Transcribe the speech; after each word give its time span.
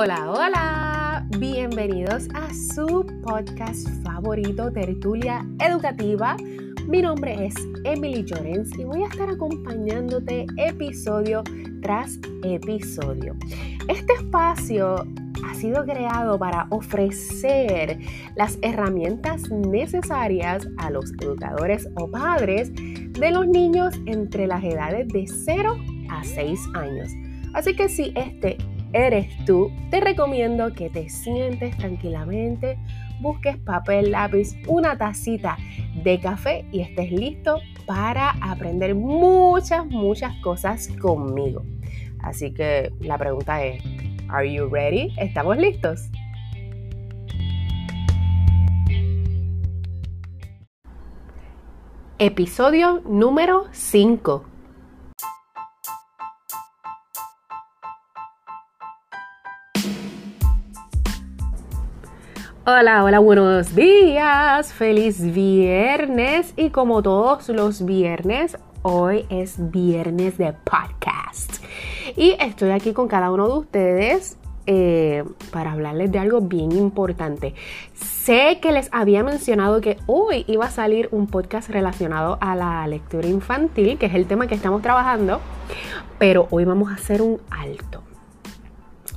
Hola, 0.00 0.30
hola, 0.30 1.26
bienvenidos 1.40 2.28
a 2.32 2.54
su 2.54 3.04
podcast 3.20 3.88
favorito, 4.04 4.70
Tertulia 4.70 5.44
Educativa. 5.58 6.36
Mi 6.86 7.02
nombre 7.02 7.46
es 7.46 7.56
Emily 7.82 8.22
Llorens 8.22 8.78
y 8.78 8.84
voy 8.84 9.02
a 9.02 9.08
estar 9.08 9.28
acompañándote 9.28 10.46
episodio 10.56 11.42
tras 11.82 12.16
episodio. 12.44 13.34
Este 13.88 14.12
espacio 14.12 15.04
ha 15.44 15.54
sido 15.54 15.84
creado 15.84 16.38
para 16.38 16.68
ofrecer 16.70 17.98
las 18.36 18.56
herramientas 18.62 19.50
necesarias 19.50 20.68
a 20.76 20.90
los 20.90 21.12
educadores 21.20 21.88
o 21.96 22.08
padres 22.08 22.70
de 22.72 23.32
los 23.32 23.48
niños 23.48 23.96
entre 24.06 24.46
las 24.46 24.62
edades 24.62 25.08
de 25.08 25.26
0 25.26 25.76
a 26.08 26.22
6 26.22 26.60
años. 26.74 27.10
Así 27.52 27.74
que 27.74 27.88
si 27.88 28.12
este 28.14 28.58
eres 28.92 29.28
tú, 29.44 29.70
te 29.90 30.00
recomiendo 30.00 30.72
que 30.72 30.90
te 30.90 31.08
sientes 31.08 31.76
tranquilamente, 31.76 32.78
busques 33.20 33.56
papel, 33.58 34.12
lápiz, 34.12 34.56
una 34.66 34.96
tacita 34.96 35.56
de 36.02 36.18
café 36.20 36.64
y 36.72 36.80
estés 36.80 37.10
listo 37.12 37.58
para 37.86 38.30
aprender 38.40 38.94
muchas, 38.94 39.86
muchas 39.86 40.34
cosas 40.36 40.88
conmigo. 41.00 41.62
Así 42.20 42.52
que 42.52 42.92
la 43.00 43.18
pregunta 43.18 43.64
es, 43.64 43.82
¿Are 44.28 44.52
you 44.52 44.68
ready? 44.68 45.14
¿Estamos 45.18 45.56
listos? 45.56 46.10
Episodio 52.18 53.00
número 53.06 53.66
5 53.70 54.57
Hola, 62.70 63.02
hola, 63.02 63.18
buenos 63.20 63.74
días, 63.74 64.74
feliz 64.74 65.22
viernes. 65.32 66.52
Y 66.54 66.68
como 66.68 67.02
todos 67.02 67.48
los 67.48 67.82
viernes, 67.82 68.58
hoy 68.82 69.24
es 69.30 69.70
viernes 69.70 70.36
de 70.36 70.52
podcast. 70.52 71.64
Y 72.14 72.36
estoy 72.38 72.72
aquí 72.72 72.92
con 72.92 73.08
cada 73.08 73.30
uno 73.30 73.48
de 73.48 73.58
ustedes 73.60 74.36
eh, 74.66 75.24
para 75.50 75.72
hablarles 75.72 76.12
de 76.12 76.18
algo 76.18 76.42
bien 76.42 76.72
importante. 76.72 77.54
Sé 77.94 78.58
que 78.60 78.70
les 78.70 78.90
había 78.92 79.24
mencionado 79.24 79.80
que 79.80 79.96
hoy 80.04 80.44
iba 80.46 80.66
a 80.66 80.70
salir 80.70 81.08
un 81.10 81.26
podcast 81.26 81.70
relacionado 81.70 82.36
a 82.42 82.54
la 82.54 82.86
lectura 82.86 83.28
infantil, 83.28 83.96
que 83.96 84.04
es 84.04 84.14
el 84.14 84.26
tema 84.26 84.46
que 84.46 84.54
estamos 84.54 84.82
trabajando, 84.82 85.40
pero 86.18 86.48
hoy 86.50 86.66
vamos 86.66 86.90
a 86.90 86.96
hacer 86.96 87.22
un 87.22 87.40
alto 87.48 88.02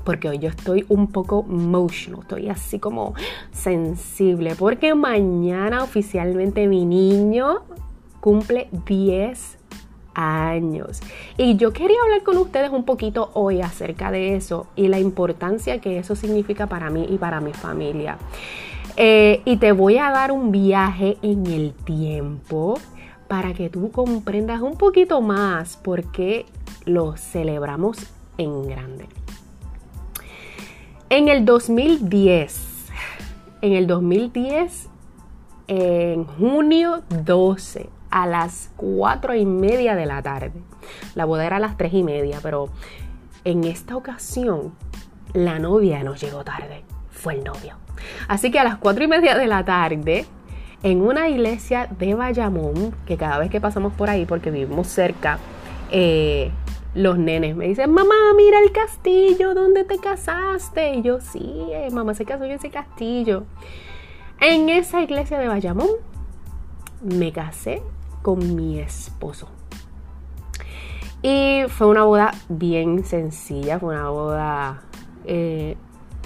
porque 0.04 0.30
hoy 0.30 0.40
yo 0.40 0.50
estoy 0.50 0.86
un 0.90 1.08
poco 1.08 1.46
emotional, 1.50 2.22
estoy 2.22 2.50
así 2.50 2.80
como 2.80 3.14
sensible, 3.52 4.56
porque 4.56 4.96
mañana 4.96 5.84
oficialmente 5.84 6.68
mi 6.68 6.86
niño 6.86 7.60
cumple 8.20 8.70
10 8.86 9.58
años. 10.14 11.02
Y 11.38 11.56
yo 11.56 11.74
quería 11.74 11.98
hablar 12.04 12.24
con 12.24 12.38
ustedes 12.38 12.72
un 12.72 12.84
poquito 12.84 13.32
hoy 13.34 13.62
acerca 13.62 14.12
de 14.12 14.36
eso 14.36 14.68
y 14.76 14.88
la 14.88 15.00
importancia 15.00 15.80
que 15.80 15.98
eso 15.98 16.16
significa 16.16 16.68
para 16.68 16.90
mí 16.90 17.08
y 17.10 17.18
para 17.18 17.42
mi 17.42 17.54
familia. 17.54 18.18
Eh, 18.98 19.42
y 19.46 19.58
te 19.58 19.72
voy 19.72 19.98
a 19.98 20.12
dar 20.12 20.32
un 20.32 20.52
viaje 20.52 21.18
en 21.22 21.48
el 21.48 21.74
tiempo 21.74 22.78
para 23.28 23.54
que 23.54 23.70
tú 23.70 23.92
comprendas 23.92 24.62
un 24.62 24.76
poquito 24.76 25.22
más 25.22 25.78
por 25.78 26.12
qué 26.12 26.46
lo 26.86 27.16
celebramos 27.16 27.98
en 28.38 28.68
grande. 28.68 29.08
En 31.12 31.28
el 31.28 31.44
2010, 31.44 32.88
en 33.61 33.73
el 33.73 33.86
2010, 33.86 34.88
en 35.67 36.23
junio 36.23 37.04
12, 37.10 37.89
a 38.10 38.27
las 38.27 38.72
4 38.77 39.36
y 39.36 39.45
media 39.45 39.95
de 39.95 40.05
la 40.05 40.22
tarde. 40.22 40.54
La 41.14 41.26
boda 41.26 41.45
era 41.45 41.58
a 41.58 41.60
las 41.60 41.76
3 41.76 41.95
y 41.95 42.04
media, 42.04 42.39
pero 42.42 42.70
en 43.44 43.66
esta 43.66 43.98
ocasión 43.98 44.73
la 45.33 45.60
novia 45.60 46.02
nos 46.02 46.22
llegó 46.22 46.45
tarde. 46.45 46.86
Fue 47.10 47.33
el 47.33 47.43
novio. 47.43 47.76
Así 48.30 48.49
que 48.49 48.60
a 48.60 48.64
las 48.64 48.78
4 48.78 49.04
y 49.04 49.08
media 49.10 49.38
de 49.38 49.48
la 49.48 49.66
tarde, 49.66 50.26
en 50.82 51.02
una 51.02 51.28
iglesia 51.28 51.89
de 51.99 52.16
Bayamón, 52.16 52.95
que 53.05 53.17
cada 53.17 53.38
vez 53.38 53.49
que 53.49 53.60
pasamos 53.60 53.92
por 53.92 54.10
ahí, 54.10 54.26
porque 54.26 54.49
vivimos 54.49 54.88
cerca, 54.88 55.39
eh, 55.92 56.52
los 56.94 57.18
nenes 57.18 57.56
me 57.56 57.68
dicen, 57.68 57.92
mamá, 57.92 58.16
mira 58.36 58.60
el 58.60 58.72
castillo 58.72 59.54
donde 59.54 59.84
te 59.84 59.98
casaste. 59.98 60.96
Y 60.96 61.02
yo, 61.02 61.20
sí, 61.22 61.68
eh, 61.72 61.90
mamá 61.92 62.14
se 62.14 62.26
casó 62.26 62.44
en 62.44 62.52
ese 62.52 62.70
castillo. 62.70 63.44
En 64.40 64.70
esa 64.70 65.02
iglesia 65.02 65.40
de 65.40 65.48
Bayamón 65.48 65.90
me 67.02 67.32
casé 67.32 67.82
con 68.22 68.56
mi 68.56 68.80
esposo. 68.80 69.48
Y 71.22 71.64
fue 71.70 71.88
una 71.88 72.04
boda 72.04 72.32
bien 72.50 73.06
sencilla, 73.06 73.80
fue 73.80 73.96
una 73.96 74.10
boda 74.10 74.82
eh, 75.26 75.78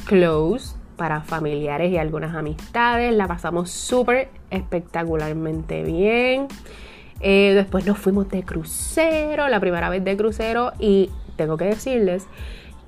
close 0.05 0.75
para 0.95 1.21
familiares 1.21 1.91
y 1.91 1.97
algunas 1.97 2.33
amistades. 2.33 3.13
La 3.13 3.27
pasamos 3.27 3.69
súper 3.69 4.29
espectacularmente 4.49 5.83
bien. 5.83 6.47
Eh, 7.19 7.53
después 7.55 7.85
nos 7.85 7.97
fuimos 7.97 8.29
de 8.29 8.43
crucero, 8.43 9.47
la 9.47 9.59
primera 9.59 9.89
vez 9.89 10.03
de 10.03 10.17
crucero, 10.17 10.73
y 10.79 11.09
tengo 11.35 11.57
que 11.57 11.65
decirles 11.65 12.27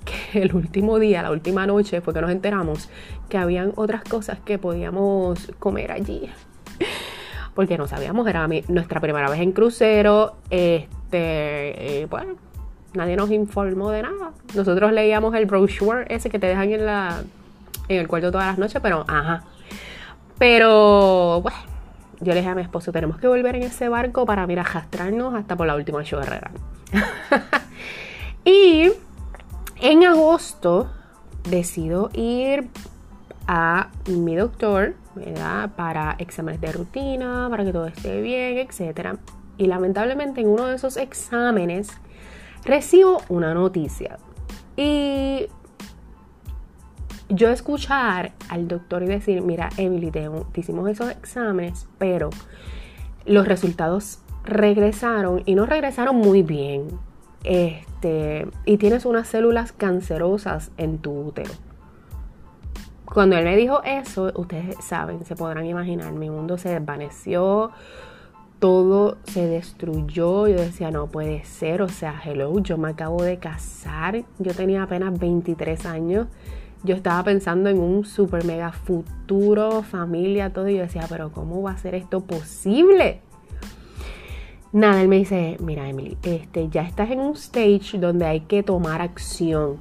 que 0.06 0.42
el 0.42 0.56
último 0.56 1.00
día, 1.00 1.22
la 1.22 1.32
última 1.32 1.66
noche, 1.66 2.02
fue 2.02 2.14
que 2.14 2.22
nos 2.22 2.32
enteramos 2.32 2.90
que 3.30 3.38
habían 3.38 3.74
otras 3.76 4.04
cosas 4.04 4.40
que 4.40 4.58
podíamos 4.58 5.52
comer 5.60 5.92
allí. 5.92 6.30
Porque 7.54 7.78
no 7.78 7.88
sabíamos, 7.88 8.28
era 8.28 8.48
nuestra 8.68 9.02
primera 9.02 9.30
vez 9.30 9.40
en 9.40 9.52
crucero. 9.52 10.36
Este, 10.52 12.02
eh, 12.02 12.06
bueno, 12.08 12.36
nadie 12.94 13.16
nos 13.16 13.32
informó 13.32 13.90
de 13.90 14.04
nada. 14.04 14.32
Nosotros 14.54 14.92
leíamos 14.92 15.34
el 15.34 15.48
brochure 15.48 16.06
ese 16.10 16.30
que 16.30 16.38
te 16.38 16.46
dejan 16.46 16.72
en 16.72 16.86
la 16.86 17.24
en 17.90 18.00
el 18.00 18.08
cuarto 18.08 18.32
todas 18.32 18.48
las 18.48 18.60
noches, 18.60 18.80
pero 18.82 19.06
ajá. 19.08 19.44
Pero 20.38 21.42
bueno 21.42 21.77
yo 22.20 22.34
le 22.34 22.40
dije 22.40 22.50
a 22.50 22.56
mi 22.56 22.62
esposo, 22.62 22.92
tenemos 22.92 23.18
que 23.18 23.28
volver 23.28 23.56
en 23.56 23.64
ese 23.64 23.90
barco 23.90 24.26
para, 24.26 24.46
mira, 24.48 24.62
arrastrarnos 24.62 25.36
hasta 25.36 25.56
por 25.56 25.68
la 25.68 25.76
última 25.76 26.04
chorrera. 26.04 26.52
y 28.46 28.92
en 29.82 30.04
agosto 30.06 30.90
decido 31.50 32.10
ir 32.14 32.70
a 33.48 33.90
mi 34.08 34.36
doctor. 34.36 34.96
Para 35.76 36.16
exámenes 36.20 36.62
de 36.62 36.72
rutina, 36.72 37.48
para 37.50 37.66
que 37.66 37.72
todo 37.72 37.88
esté 37.88 38.22
bien, 38.22 38.60
etc. 38.60 39.18
Y 39.58 39.66
lamentablemente 39.66 40.42
en 40.42 40.48
uno 40.48 40.68
de 40.68 40.76
esos 40.76 40.96
exámenes 40.96 41.90
recibo 42.64 43.24
una 43.28 43.56
noticia. 43.56 44.20
Y 44.76 45.48
yo 47.30 47.50
escuchar 47.50 48.32
al 48.50 48.68
doctor 48.68 49.04
y 49.04 49.08
decir, 49.08 49.42
mira, 49.42 49.70
Emily, 49.78 50.12
te, 50.12 50.30
hicimos 50.56 50.90
esos 50.90 51.12
exámenes, 51.12 51.88
pero 51.98 52.30
los 53.26 53.48
resultados 53.48 54.20
regresaron 54.44 55.44
y 55.46 55.56
no 55.56 55.66
regresaron 55.66 56.16
muy 56.16 56.42
bien. 56.44 56.88
Este, 57.44 58.48
y 58.66 58.78
tienes 58.78 59.06
unas 59.06 59.28
células 59.28 59.72
cancerosas 59.72 60.72
en 60.78 61.00
tu 61.00 61.12
útero. 61.12 61.52
Cuando 63.06 63.38
él 63.38 63.46
me 63.46 63.56
dijo 63.56 63.82
eso, 63.84 64.32
ustedes 64.36 64.76
saben, 64.84 65.26
se 65.26 65.36
podrán 65.36 65.66
imaginar, 65.66 66.12
mi 66.14 66.30
mundo 66.30 66.58
se 66.58 66.70
desvaneció, 66.70 67.72
todo 68.60 69.18
se 69.24 69.48
destruyó. 69.48 70.48
Yo 70.48 70.58
decía, 70.58 70.92
no 70.92 71.08
puede 71.08 71.44
ser, 71.46 71.82
o 71.82 71.90
sea, 71.90 72.22
hello, 72.24 72.60
yo 72.60 72.78
me 72.78 72.90
acabo 72.90 73.24
de 73.24 73.38
casar, 73.38 74.24
yo 74.40 74.54
tenía 74.54 74.84
apenas 74.84 75.18
23 75.18 75.86
años 75.86 76.28
yo 76.84 76.96
estaba 76.96 77.24
pensando 77.24 77.70
en 77.70 77.80
un 77.80 78.06
super 78.06 78.46
mega 78.46 78.72
futuro, 78.72 79.84
familia, 79.84 80.52
todo, 80.54 80.68
y 80.70 80.76
yo 80.76 80.82
decía, 80.82 81.06
pero 81.10 81.32
¿cómo 81.32 81.62
va 81.62 81.72
a 81.72 81.78
ser 81.78 81.96
esto 81.96 82.22
posible? 82.22 83.22
Nada, 84.72 85.02
él 85.02 85.08
me 85.08 85.18
dice, 85.18 85.58
mira 85.60 85.88
Emily, 85.90 86.18
este, 86.24 86.70
ya 86.70 86.84
estás 86.84 87.10
en 87.12 87.20
un 87.20 87.34
stage 87.34 87.98
donde 87.98 88.26
hay 88.26 88.42
que 88.42 88.64
tomar 88.64 89.02
acción. 89.02 89.78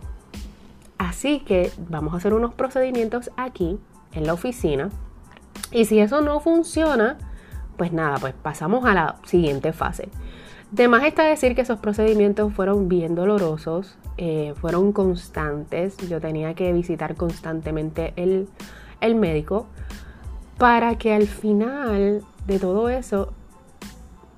Así 0.97 1.41
que 1.41 1.71
vamos 1.89 2.15
a 2.15 2.17
hacer 2.19 2.33
unos 2.33 2.55
procedimientos 2.55 3.31
aquí, 3.37 3.79
en 4.13 4.27
la 4.27 4.33
oficina. 4.33 4.91
Y 5.73 5.85
si 5.85 5.99
eso 5.99 6.23
no 6.23 6.41
funciona, 6.41 7.19
pues 7.77 7.93
nada, 7.93 8.17
pues 8.19 8.35
pasamos 8.35 8.85
a 8.87 8.95
la 8.95 9.17
siguiente 9.25 9.73
fase. 9.73 10.09
De 10.71 10.89
más 10.89 11.05
está 11.05 11.23
decir 11.23 11.55
que 11.55 11.63
esos 11.63 11.79
procedimientos 11.79 12.53
fueron 12.53 12.89
bien 12.89 13.15
dolorosos, 13.15 13.97
eh, 14.19 14.53
fueron 14.61 14.93
constantes. 14.93 15.97
Yo 16.09 16.21
tenía 16.21 16.55
que 16.55 16.73
visitar 16.73 17.15
constantemente 17.15 18.13
el, 18.17 18.49
el 19.01 19.15
médico 19.15 19.67
para 20.59 20.97
que 20.99 21.15
al 21.15 21.27
final 21.27 22.23
de 22.47 22.59
todo 22.59 22.89
eso 22.89 23.33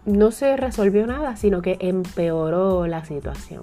no 0.04 0.30
se 0.30 0.56
resolvió 0.56 1.06
nada, 1.06 1.36
sino 1.36 1.62
que 1.62 1.76
empeoró 1.80 2.86
la 2.86 3.04
situación. 3.04 3.62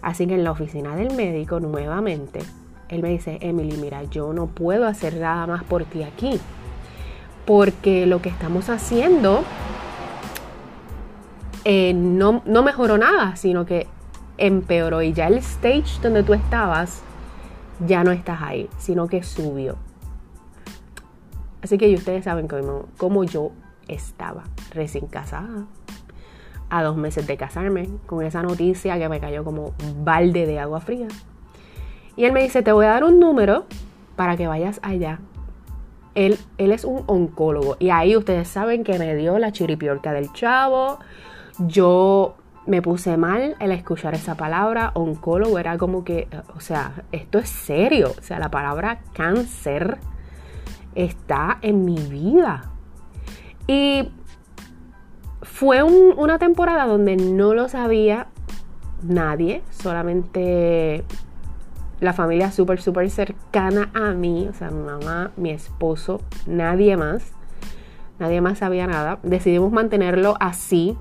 Así 0.00 0.26
que 0.26 0.34
en 0.34 0.44
la 0.44 0.50
oficina 0.50 0.96
del 0.96 1.14
médico 1.14 1.60
nuevamente, 1.60 2.40
él 2.88 3.02
me 3.02 3.08
dice, 3.08 3.38
Emily, 3.40 3.76
mira, 3.78 4.02
yo 4.04 4.32
no 4.32 4.48
puedo 4.48 4.86
hacer 4.86 5.14
nada 5.16 5.46
más 5.46 5.64
por 5.64 5.84
ti 5.84 6.02
aquí. 6.02 6.40
Porque 7.46 8.06
lo 8.06 8.20
que 8.20 8.28
estamos 8.28 8.68
haciendo 8.68 9.42
eh, 11.64 11.92
no, 11.94 12.42
no 12.44 12.62
mejoró 12.62 12.98
nada, 12.98 13.36
sino 13.36 13.66
que 13.66 13.86
empeoró. 14.38 15.02
Y 15.02 15.12
ya 15.12 15.28
el 15.28 15.38
stage 15.38 16.00
donde 16.02 16.22
tú 16.22 16.34
estabas, 16.34 17.02
ya 17.86 18.04
no 18.04 18.10
estás 18.10 18.42
ahí, 18.42 18.68
sino 18.78 19.06
que 19.08 19.22
subió. 19.22 19.76
Así 21.62 21.78
que 21.78 21.94
ustedes 21.94 22.24
saben 22.24 22.48
cómo, 22.48 22.86
cómo 22.96 23.24
yo 23.24 23.52
estaba 23.88 24.44
recién 24.72 25.06
casada, 25.06 25.66
a 26.70 26.82
dos 26.82 26.96
meses 26.96 27.26
de 27.26 27.36
casarme, 27.36 27.88
con 28.06 28.24
esa 28.24 28.42
noticia 28.42 28.98
que 28.98 29.08
me 29.08 29.20
cayó 29.20 29.44
como 29.44 29.74
un 29.84 30.04
balde 30.04 30.46
de 30.46 30.58
agua 30.58 30.80
fría. 30.80 31.08
Y 32.16 32.24
él 32.24 32.32
me 32.32 32.42
dice, 32.42 32.62
te 32.62 32.72
voy 32.72 32.86
a 32.86 32.90
dar 32.90 33.04
un 33.04 33.20
número 33.20 33.66
para 34.16 34.36
que 34.36 34.46
vayas 34.46 34.80
allá. 34.82 35.20
Él, 36.14 36.38
él 36.58 36.72
es 36.72 36.84
un 36.84 37.04
oncólogo 37.06 37.76
y 37.78 37.88
ahí 37.88 38.16
ustedes 38.16 38.46
saben 38.48 38.84
que 38.84 38.98
me 38.98 39.14
dio 39.16 39.38
la 39.38 39.50
chiripiorca 39.52 40.12
del 40.12 40.30
chavo. 40.32 40.98
Yo 41.58 42.36
me 42.66 42.82
puse 42.82 43.16
mal 43.16 43.56
al 43.60 43.72
escuchar 43.72 44.14
esa 44.14 44.36
palabra, 44.36 44.92
oncólogo, 44.94 45.58
era 45.58 45.78
como 45.78 46.04
que, 46.04 46.28
o 46.54 46.60
sea, 46.60 47.04
esto 47.12 47.38
es 47.38 47.48
serio, 47.48 48.12
o 48.18 48.22
sea, 48.22 48.38
la 48.38 48.50
palabra 48.50 49.00
cáncer 49.12 49.98
está 50.94 51.58
en 51.62 51.84
mi 51.84 51.96
vida. 51.96 52.70
Y 53.66 54.10
fue 55.42 55.82
una 55.82 56.38
temporada 56.38 56.86
donde 56.86 57.16
no 57.16 57.54
lo 57.54 57.68
sabía 57.68 58.28
nadie, 59.02 59.62
solamente 59.70 61.04
la 62.00 62.12
familia 62.12 62.50
súper, 62.50 62.80
súper 62.80 63.10
cercana 63.10 63.90
a 63.94 64.10
mí, 64.12 64.48
o 64.50 64.54
sea, 64.54 64.70
mi 64.70 64.82
mamá, 64.82 65.30
mi 65.36 65.50
esposo, 65.50 66.20
nadie 66.46 66.96
más. 66.96 67.32
Nadie 68.18 68.40
más 68.40 68.58
sabía 68.58 68.86
nada. 68.86 69.18
Decidimos 69.22 69.72
mantenerlo 69.72 70.36
así. 70.38 70.96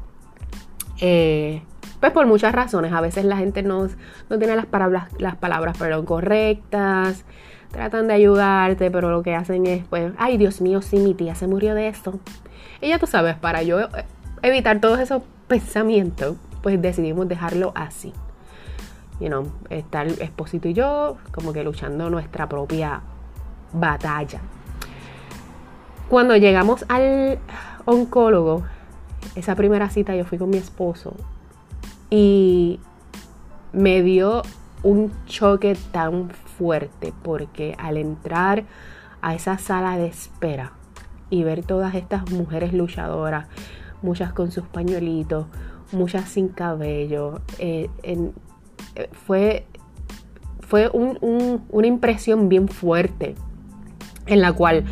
Eh, 1.01 1.61
pues 1.99 2.11
por 2.13 2.25
muchas 2.25 2.53
razones. 2.53 2.93
A 2.93 3.01
veces 3.01 3.25
la 3.25 3.37
gente 3.37 3.63
no, 3.63 3.87
no 4.29 4.37
tiene 4.37 4.55
las 4.55 4.65
palabras, 4.65 5.09
las 5.19 5.35
palabras 5.35 5.77
perdón, 5.77 6.05
correctas 6.05 7.25
tratan 7.71 8.07
de 8.07 8.13
ayudarte, 8.13 8.91
pero 8.91 9.11
lo 9.11 9.23
que 9.23 9.35
hacen 9.35 9.65
es, 9.65 9.83
pues, 9.85 10.11
ay 10.17 10.37
Dios 10.37 10.61
mío, 10.61 10.81
sí, 10.81 10.97
mi 10.97 11.13
tía 11.13 11.35
se 11.35 11.47
murió 11.47 11.73
de 11.73 11.87
esto. 11.87 12.19
Y 12.81 12.89
ya 12.89 12.99
tú 12.99 13.07
sabes, 13.07 13.35
para 13.35 13.63
yo 13.63 13.79
evitar 14.41 14.79
todos 14.81 14.99
esos 14.99 15.23
pensamientos, 15.47 16.35
pues 16.61 16.81
decidimos 16.81 17.27
dejarlo 17.27 17.71
así. 17.75 18.13
You 19.19 19.27
know, 19.27 19.51
estar 19.69 20.07
Esposito 20.07 20.67
y 20.67 20.73
yo 20.73 21.17
como 21.31 21.53
que 21.53 21.63
luchando 21.63 22.09
nuestra 22.09 22.49
propia 22.49 23.01
batalla. 23.71 24.41
Cuando 26.09 26.35
llegamos 26.35 26.83
al 26.89 27.37
oncólogo, 27.85 28.63
esa 29.35 29.55
primera 29.55 29.89
cita 29.89 30.15
yo 30.15 30.25
fui 30.25 30.37
con 30.37 30.49
mi 30.49 30.57
esposo 30.57 31.15
y 32.09 32.79
me 33.73 34.01
dio 34.01 34.41
un 34.83 35.11
choque 35.25 35.77
tan 35.91 36.29
fuerte 36.29 37.13
porque 37.23 37.75
al 37.77 37.97
entrar 37.97 38.65
a 39.21 39.35
esa 39.35 39.57
sala 39.57 39.97
de 39.97 40.07
espera 40.07 40.73
y 41.29 41.43
ver 41.43 41.63
todas 41.63 41.95
estas 41.95 42.29
mujeres 42.31 42.73
luchadoras, 42.73 43.47
muchas 44.01 44.33
con 44.33 44.51
sus 44.51 44.65
pañuelitos, 44.65 45.45
muchas 45.91 46.27
sin 46.29 46.49
cabello, 46.49 47.41
eh, 47.59 47.89
eh, 48.03 48.31
fue, 49.25 49.65
fue 50.59 50.89
una 50.89 51.87
impresión 51.87 52.49
bien 52.49 52.67
fuerte 52.67 53.35
en 54.25 54.41
la 54.41 54.51
cual 54.53 54.85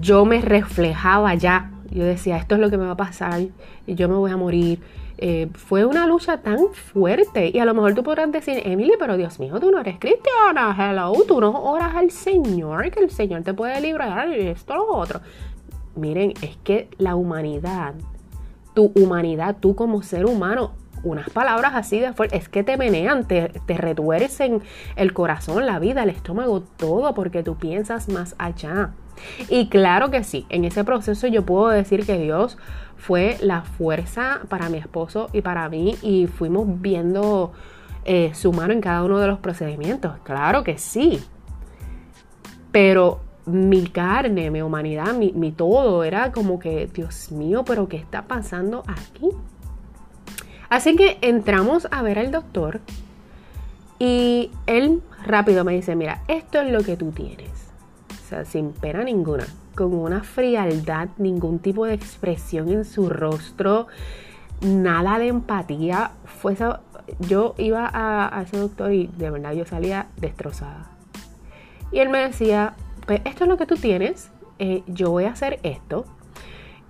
yo 0.00 0.24
me 0.24 0.40
reflejaba 0.40 1.34
ya. 1.34 1.70
Yo 1.90 2.04
decía, 2.04 2.36
esto 2.36 2.54
es 2.54 2.60
lo 2.60 2.70
que 2.70 2.78
me 2.78 2.86
va 2.86 2.92
a 2.92 2.96
pasar 2.96 3.42
y 3.86 3.94
yo 3.94 4.08
me 4.08 4.14
voy 4.14 4.30
a 4.30 4.36
morir 4.36 4.80
eh, 5.22 5.50
fue 5.52 5.84
una 5.84 6.06
lucha 6.06 6.38
tan 6.38 6.72
fuerte. 6.72 7.50
Y 7.52 7.58
a 7.58 7.66
lo 7.66 7.74
mejor 7.74 7.94
tú 7.94 8.02
podrás 8.02 8.32
decir, 8.32 8.62
Emily, 8.64 8.92
pero 8.98 9.18
Dios 9.18 9.38
mío, 9.38 9.60
tú 9.60 9.70
no 9.70 9.80
eres 9.80 9.98
cristiana, 9.98 10.74
hello, 10.78 11.12
tú 11.28 11.42
no 11.42 11.50
oras 11.62 11.94
al 11.94 12.10
Señor, 12.10 12.90
que 12.90 13.00
el 13.00 13.10
Señor 13.10 13.42
te 13.42 13.52
puede 13.52 13.78
librar 13.82 14.30
y 14.30 14.48
esto, 14.48 14.74
lo 14.74 14.86
otro. 14.86 15.20
Miren, 15.94 16.32
es 16.40 16.56
que 16.64 16.88
la 16.96 17.16
humanidad, 17.16 17.94
tu 18.72 18.92
humanidad, 18.94 19.56
tú 19.60 19.74
como 19.74 20.02
ser 20.02 20.24
humano, 20.24 20.72
unas 21.02 21.30
palabras 21.30 21.72
así 21.74 22.00
de 22.00 22.12
fuerte, 22.12 22.36
es 22.36 22.48
que 22.48 22.62
te 22.62 22.76
menean, 22.76 23.26
te, 23.26 23.48
te 23.66 23.74
retuercen 23.74 24.62
el 24.96 25.12
corazón, 25.12 25.66
la 25.66 25.78
vida, 25.78 26.02
el 26.02 26.10
estómago, 26.10 26.62
todo, 26.62 27.14
porque 27.14 27.42
tú 27.42 27.56
piensas 27.56 28.08
más 28.08 28.34
allá. 28.38 28.90
Y 29.48 29.68
claro 29.68 30.10
que 30.10 30.24
sí, 30.24 30.46
en 30.48 30.64
ese 30.64 30.84
proceso 30.84 31.26
yo 31.26 31.44
puedo 31.44 31.68
decir 31.68 32.06
que 32.06 32.18
Dios 32.18 32.58
fue 32.96 33.36
la 33.40 33.62
fuerza 33.62 34.40
para 34.48 34.68
mi 34.68 34.78
esposo 34.78 35.28
y 35.32 35.40
para 35.40 35.68
mí 35.68 35.96
y 36.02 36.26
fuimos 36.26 36.66
viendo 36.80 37.52
eh, 38.04 38.32
su 38.34 38.52
mano 38.52 38.72
en 38.72 38.80
cada 38.80 39.04
uno 39.04 39.18
de 39.18 39.26
los 39.26 39.38
procedimientos. 39.38 40.12
Claro 40.22 40.64
que 40.64 40.78
sí. 40.78 41.22
Pero 42.72 43.20
mi 43.46 43.86
carne, 43.86 44.50
mi 44.50 44.62
humanidad, 44.62 45.14
mi, 45.14 45.32
mi 45.32 45.52
todo 45.52 46.04
era 46.04 46.30
como 46.30 46.58
que, 46.58 46.86
Dios 46.86 47.32
mío, 47.32 47.64
pero 47.64 47.88
¿qué 47.88 47.96
está 47.96 48.22
pasando 48.22 48.82
aquí? 48.86 49.30
Así 50.70 50.96
que 50.96 51.18
entramos 51.20 51.88
a 51.90 52.00
ver 52.02 52.18
al 52.18 52.30
doctor 52.30 52.80
y 53.98 54.50
él 54.66 55.02
rápido 55.26 55.64
me 55.64 55.72
dice, 55.72 55.94
mira, 55.94 56.22
esto 56.28 56.60
es 56.60 56.70
lo 56.70 56.82
que 56.82 56.96
tú 56.96 57.10
tienes. 57.10 57.50
O 58.24 58.28
sea, 58.28 58.44
sin 58.44 58.72
pena 58.72 59.04
ninguna 59.04 59.46
con 59.74 59.94
una 59.94 60.22
frialdad, 60.22 61.08
ningún 61.18 61.58
tipo 61.58 61.86
de 61.86 61.94
expresión 61.94 62.70
en 62.70 62.84
su 62.84 63.08
rostro, 63.08 63.86
nada 64.60 65.18
de 65.18 65.28
empatía. 65.28 66.12
Fue 66.24 66.56
yo 67.18 67.54
iba 67.58 67.90
a, 67.92 68.42
ese 68.42 68.58
doctor 68.58 68.92
y 68.92 69.06
de 69.06 69.30
verdad 69.30 69.52
yo 69.52 69.64
salía 69.64 70.06
destrozada. 70.16 70.90
Y 71.92 71.98
él 71.98 72.08
me 72.08 72.18
decía, 72.18 72.74
pues 73.06 73.20
esto 73.24 73.44
es 73.44 73.48
lo 73.48 73.56
que 73.56 73.66
tú 73.66 73.76
tienes, 73.76 74.30
eh, 74.58 74.82
yo 74.86 75.10
voy 75.10 75.24
a 75.24 75.32
hacer 75.32 75.58
esto. 75.62 76.04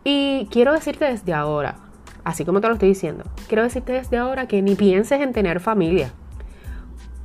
Y 0.04 0.48
quiero 0.50 0.72
decirte 0.72 1.06
desde 1.06 1.32
ahora, 1.32 1.76
así 2.30 2.44
como 2.44 2.60
te 2.60 2.68
lo 2.68 2.74
estoy 2.74 2.88
diciendo, 2.90 3.24
quiero 3.48 3.62
decirte 3.62 3.92
desde 3.92 4.16
ahora 4.16 4.46
que 4.46 4.62
ni 4.62 4.74
pienses 4.74 5.20
en 5.20 5.32
tener 5.32 5.60
familia 5.60 6.12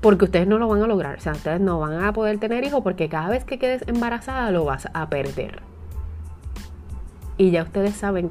porque 0.05 0.25
ustedes 0.25 0.45
no 0.45 0.59
lo 0.59 0.67
van 0.67 0.83
a 0.83 0.87
lograr. 0.87 1.17
O 1.17 1.19
sea, 1.19 1.31
ustedes 1.31 1.59
no 1.59 1.79
van 1.79 2.03
a 2.03 2.13
poder 2.13 2.37
tener 2.37 2.63
hijos 2.63 2.83
porque 2.83 3.09
cada 3.09 3.27
vez 3.29 3.43
que 3.43 3.57
quedes 3.57 3.87
embarazada 3.87 4.51
lo 4.51 4.63
vas 4.63 4.87
a 4.93 5.09
perder. 5.09 5.63
Y 7.37 7.49
ya 7.49 7.63
ustedes 7.63 7.95
saben 7.95 8.29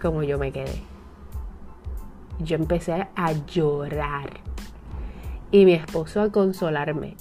cómo 0.00 0.22
yo 0.22 0.38
me 0.38 0.50
quedé. 0.50 0.80
Yo 2.38 2.56
empecé 2.56 3.06
a 3.14 3.32
llorar. 3.32 4.30
Y 5.50 5.66
mi 5.66 5.74
esposo 5.74 6.22
a 6.22 6.32
consolarme. 6.32 7.18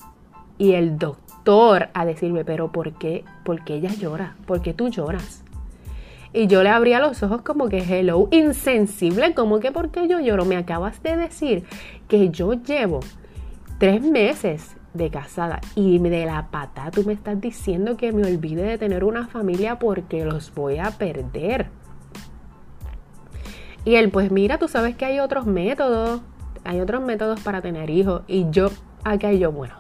Y 0.58 0.72
el 0.72 0.98
doctor 0.98 1.90
a 1.94 2.06
decirme, 2.06 2.46
pero 2.46 2.72
¿por 2.72 2.94
qué? 2.94 3.26
¿Por 3.44 3.66
qué 3.66 3.76
ella 3.76 3.94
llora? 3.94 4.38
¿Por 4.46 4.62
qué 4.62 4.74
tú 4.74 4.88
lloras? 4.88 5.43
Y 6.34 6.48
yo 6.48 6.64
le 6.64 6.70
abría 6.70 7.00
los 7.00 7.22
ojos 7.22 7.44
como 7.44 7.70
que, 7.70 7.78
hello, 7.78 8.28
insensible, 8.32 9.36
como 9.36 9.60
que 9.60 9.72
porque 9.72 10.08
yo 10.08 10.20
lloro. 10.20 10.46
Me 10.46 10.58
acabas 10.58 11.02
de 11.04 11.16
decir 11.16 11.64
que 12.08 12.30
yo 12.30 12.54
llevo 12.54 13.02
tres 13.78 14.02
meses 14.02 14.76
de 14.96 15.12
casada 15.12 15.62
y 15.76 16.00
de 16.00 16.26
la 16.26 16.48
pata 16.48 16.92
tú 16.92 17.04
me 17.04 17.14
estás 17.14 17.40
diciendo 17.40 17.98
que 17.98 18.12
me 18.12 18.24
olvide 18.24 18.64
de 18.64 18.78
tener 18.78 19.04
una 19.04 19.28
familia 19.28 19.78
porque 19.78 20.26
los 20.26 20.54
voy 20.56 20.80
a 20.80 20.90
perder. 20.92 21.68
Y 23.86 23.96
él, 23.96 24.10
pues 24.10 24.32
mira, 24.32 24.58
tú 24.58 24.68
sabes 24.68 24.96
que 24.96 25.06
hay 25.06 25.20
otros 25.20 25.46
métodos, 25.46 26.22
hay 26.64 26.80
otros 26.80 27.04
métodos 27.04 27.42
para 27.42 27.62
tener 27.62 27.92
hijos. 27.92 28.24
Y 28.28 28.48
yo, 28.50 28.70
acá 29.04 29.32
yo, 29.34 29.52
bueno, 29.52 29.76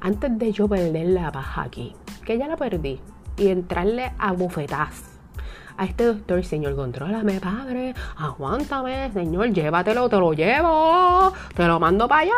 antes 0.00 0.38
de 0.38 0.52
yo 0.52 0.68
perder 0.68 1.08
la 1.08 1.32
paja 1.32 1.62
aquí, 1.62 1.96
que 2.24 2.38
ya 2.38 2.46
la 2.46 2.56
perdí, 2.56 3.00
y 3.36 3.48
entrarle 3.48 4.12
a 4.18 4.32
bufetas 4.32 5.11
a 5.82 5.84
este 5.84 6.04
doctor, 6.04 6.44
Señor, 6.44 6.76
contrólame, 6.76 7.40
Padre, 7.40 7.94
aguántame, 8.16 9.10
Señor, 9.12 9.52
llévatelo, 9.52 10.08
te 10.08 10.16
lo 10.16 10.32
llevo, 10.32 11.32
te 11.56 11.66
lo 11.66 11.80
mando 11.80 12.06
para 12.06 12.22
allá. 12.22 12.32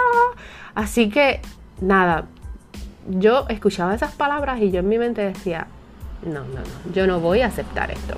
Así 0.74 1.10
que, 1.10 1.42
nada, 1.78 2.24
yo 3.06 3.44
escuchaba 3.50 3.94
esas 3.94 4.12
palabras 4.12 4.62
y 4.62 4.70
yo 4.70 4.80
en 4.80 4.88
mi 4.88 4.96
mente 4.96 5.20
decía, 5.20 5.66
no, 6.24 6.40
no, 6.40 6.60
no, 6.60 6.92
yo 6.94 7.06
no 7.06 7.20
voy 7.20 7.42
a 7.42 7.48
aceptar 7.48 7.90
esto. 7.90 8.14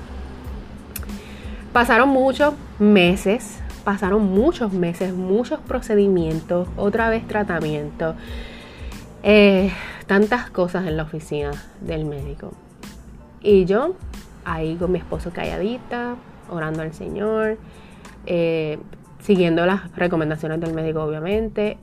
Pasaron 1.73 2.07
muchos 2.07 2.53
meses, 2.79 3.59
pasaron 3.83 4.23
muchos 4.23 4.71
meses, 4.71 5.13
muchos 5.13 5.59
procedimientos, 5.59 6.69
otra 6.77 7.09
vez 7.09 7.27
tratamiento, 7.27 8.15
eh, 9.23 9.73
tantas 10.05 10.49
cosas 10.51 10.87
en 10.87 10.95
la 10.95 11.03
oficina 11.03 11.51
del 11.81 12.05
médico. 12.05 12.53
Y 13.41 13.65
yo 13.65 13.93
ahí 14.47 14.75
con 14.77 14.91
mi 14.91 14.97
esposo 14.97 15.31
calladita, 15.31 16.15
orando 16.49 16.81
al 16.81 16.93
Señor, 16.93 17.57
eh, 18.25 18.79
siguiendo 19.19 19.65
las 19.65 19.93
recomendaciones 19.95 20.61
del 20.61 20.73
médico 20.73 21.03
obviamente 21.03 21.77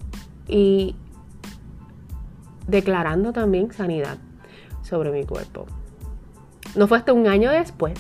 y 0.49 0.97
declarando 2.67 3.33
también 3.33 3.71
sanidad 3.71 4.17
sobre 4.83 5.11
mi 5.13 5.25
cuerpo. 5.25 5.67
No 6.75 6.89
fue 6.89 6.97
hasta 6.97 7.13
un 7.13 7.27
año 7.27 7.51
después, 7.51 7.95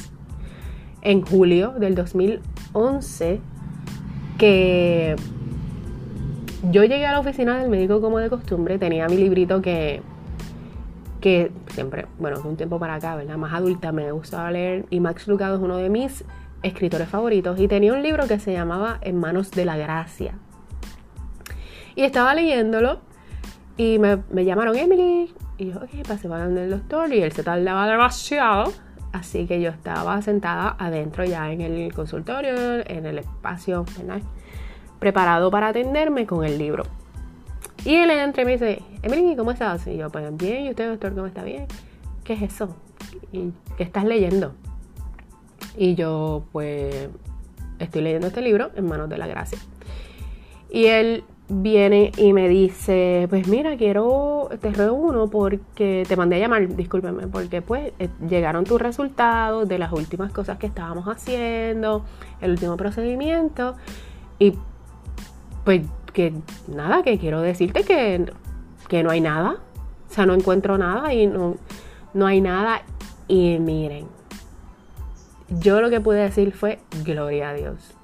en 1.02 1.21
julio 1.21 1.75
del 1.78 1.94
2011, 1.94 3.40
que 4.38 5.14
yo 6.71 6.83
llegué 6.85 7.04
a 7.04 7.12
la 7.12 7.21
oficina 7.21 7.59
del 7.59 7.68
médico 7.68 8.00
como 8.00 8.18
de 8.18 8.30
costumbre, 8.30 8.78
tenía 8.78 9.06
mi 9.09 9.18
librito 9.18 9.61
que, 9.61 10.00
que 11.24 11.50
siempre, 11.68 12.04
bueno, 12.18 12.38
de 12.38 12.46
un 12.46 12.58
tiempo 12.58 12.78
para 12.78 12.96
acá, 12.96 13.16
¿verdad? 13.16 13.38
Más 13.38 13.54
adulta 13.54 13.92
me 13.92 14.12
gustaba 14.12 14.50
leer 14.50 14.84
y 14.90 15.00
Max 15.00 15.26
Lucado 15.26 15.56
es 15.56 15.62
uno 15.62 15.78
de 15.78 15.88
mis 15.88 16.22
escritores 16.62 17.08
favoritos 17.08 17.58
y 17.58 17.66
tenía 17.66 17.94
un 17.94 18.02
libro 18.02 18.28
que 18.28 18.38
se 18.38 18.52
llamaba 18.52 18.98
En 19.00 19.16
manos 19.16 19.50
de 19.50 19.64
la 19.64 19.78
gracia. 19.78 20.34
Y 21.94 22.02
estaba 22.02 22.34
leyéndolo 22.34 23.00
y 23.78 23.98
me, 23.98 24.44
llamaron 24.44 24.76
Emily 24.76 25.32
y 25.56 25.72
yo, 25.72 25.78
ok, 25.78 26.06
pasé 26.06 26.28
para 26.28 26.44
el 26.44 26.68
doctor 26.68 27.10
y 27.10 27.22
él 27.22 27.32
se 27.32 27.42
tardaba 27.42 27.88
demasiado. 27.88 28.70
Así 29.12 29.46
que 29.46 29.62
yo 29.62 29.70
estaba 29.70 30.20
sentada 30.20 30.76
adentro 30.78 31.24
ya 31.24 31.50
en 31.50 31.62
el 31.62 31.94
consultorio, 31.94 32.52
en 32.86 33.06
el 33.06 33.16
espacio, 33.16 33.86
¿verdad? 33.96 34.20
preparado 34.98 35.50
para 35.50 35.68
atenderme 35.68 36.26
con 36.26 36.44
el 36.44 36.58
libro. 36.58 36.84
Y 37.84 37.94
él 37.96 38.10
entra 38.10 38.42
y 38.42 38.46
me 38.46 38.52
dice, 38.52 38.82
Emily, 39.02 39.36
¿cómo 39.36 39.50
estás? 39.50 39.86
Y 39.86 39.96
yo, 39.96 40.10
pues 40.10 40.34
bien, 40.36 40.64
¿y 40.64 40.70
usted, 40.70 40.88
doctor, 40.88 41.14
cómo 41.14 41.26
está 41.26 41.44
bien? 41.44 41.66
¿Qué 42.24 42.32
es 42.32 42.42
eso? 42.42 42.74
¿Y 43.30 43.52
qué 43.76 43.82
estás 43.82 44.04
leyendo? 44.04 44.54
Y 45.76 45.94
yo, 45.94 46.44
pues, 46.52 47.08
estoy 47.78 48.02
leyendo 48.02 48.28
este 48.28 48.40
libro 48.40 48.70
en 48.74 48.86
manos 48.86 49.08
de 49.10 49.18
la 49.18 49.26
gracia. 49.26 49.58
Y 50.70 50.86
él 50.86 51.24
viene 51.48 52.10
y 52.16 52.32
me 52.32 52.48
dice, 52.48 53.26
pues 53.28 53.46
mira, 53.48 53.76
quiero, 53.76 54.48
te 54.60 54.70
reúno 54.70 55.28
porque 55.28 56.04
te 56.08 56.16
mandé 56.16 56.36
a 56.36 56.38
llamar, 56.38 56.74
discúlpeme, 56.74 57.26
porque 57.26 57.60
pues 57.60 57.92
eh, 57.98 58.08
llegaron 58.26 58.64
tus 58.64 58.80
resultados 58.80 59.68
de 59.68 59.78
las 59.78 59.92
últimas 59.92 60.32
cosas 60.32 60.58
que 60.58 60.66
estábamos 60.66 61.06
haciendo, 61.06 62.04
el 62.40 62.52
último 62.52 62.76
procedimiento, 62.78 63.74
y 64.38 64.54
pues 65.64 65.82
que 66.14 66.33
nada, 66.68 67.02
que 67.02 67.18
quiero 67.18 67.42
decirte 67.42 67.83
que, 67.83 68.25
que 68.88 69.02
no 69.02 69.11
hay 69.11 69.21
nada, 69.21 69.59
o 70.11 70.14
sea, 70.14 70.25
no 70.25 70.33
encuentro 70.33 70.78
nada 70.78 71.12
y 71.12 71.26
no, 71.26 71.56
no 72.14 72.26
hay 72.26 72.40
nada, 72.40 72.83
y 73.28 73.59
miren, 73.59 74.06
yo 75.49 75.80
lo 75.80 75.90
que 75.90 76.00
pude 76.00 76.21
decir 76.21 76.52
fue 76.52 76.78
gloria 77.04 77.50
a 77.50 77.54
Dios. 77.54 77.94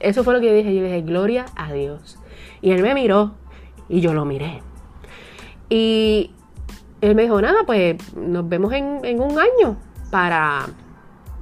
Eso 0.00 0.24
fue 0.24 0.34
lo 0.34 0.40
que 0.40 0.46
yo 0.46 0.54
dije. 0.54 0.74
Yo 0.74 0.82
dije, 0.82 1.02
gloria 1.02 1.46
a 1.56 1.72
Dios. 1.72 2.18
Y 2.60 2.72
él 2.72 2.82
me 2.82 2.94
miró 2.94 3.34
y 3.88 4.00
yo 4.00 4.14
lo 4.14 4.24
miré. 4.24 4.62
Y 5.68 6.30
él 7.00 7.14
me 7.14 7.22
dijo, 7.22 7.40
nada, 7.40 7.60
pues 7.64 7.96
nos 8.16 8.48
vemos 8.48 8.72
en, 8.72 9.20
un 9.20 9.38
año 9.38 9.76
para 10.10 10.66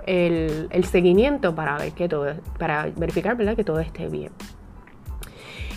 el, 0.07 0.85
seguimiento, 0.85 1.55
para 1.55 1.79
ver 1.79 1.93
que 1.93 2.09
todo, 2.09 2.27
para 2.59 2.91
verificar, 2.97 3.37
¿verdad? 3.37 3.57
Que 3.57 3.65
todo 3.65 3.81
esté 3.81 4.09
bien. 4.09 4.33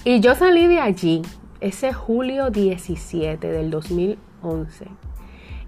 Y 0.06 0.22
yo 0.22 0.34
salí 0.34 0.68
de 0.68 0.80
allí 0.80 1.22
ese 1.60 1.92
julio 1.92 2.50
17 2.50 3.46
del 3.52 3.70
2011. 3.70 4.88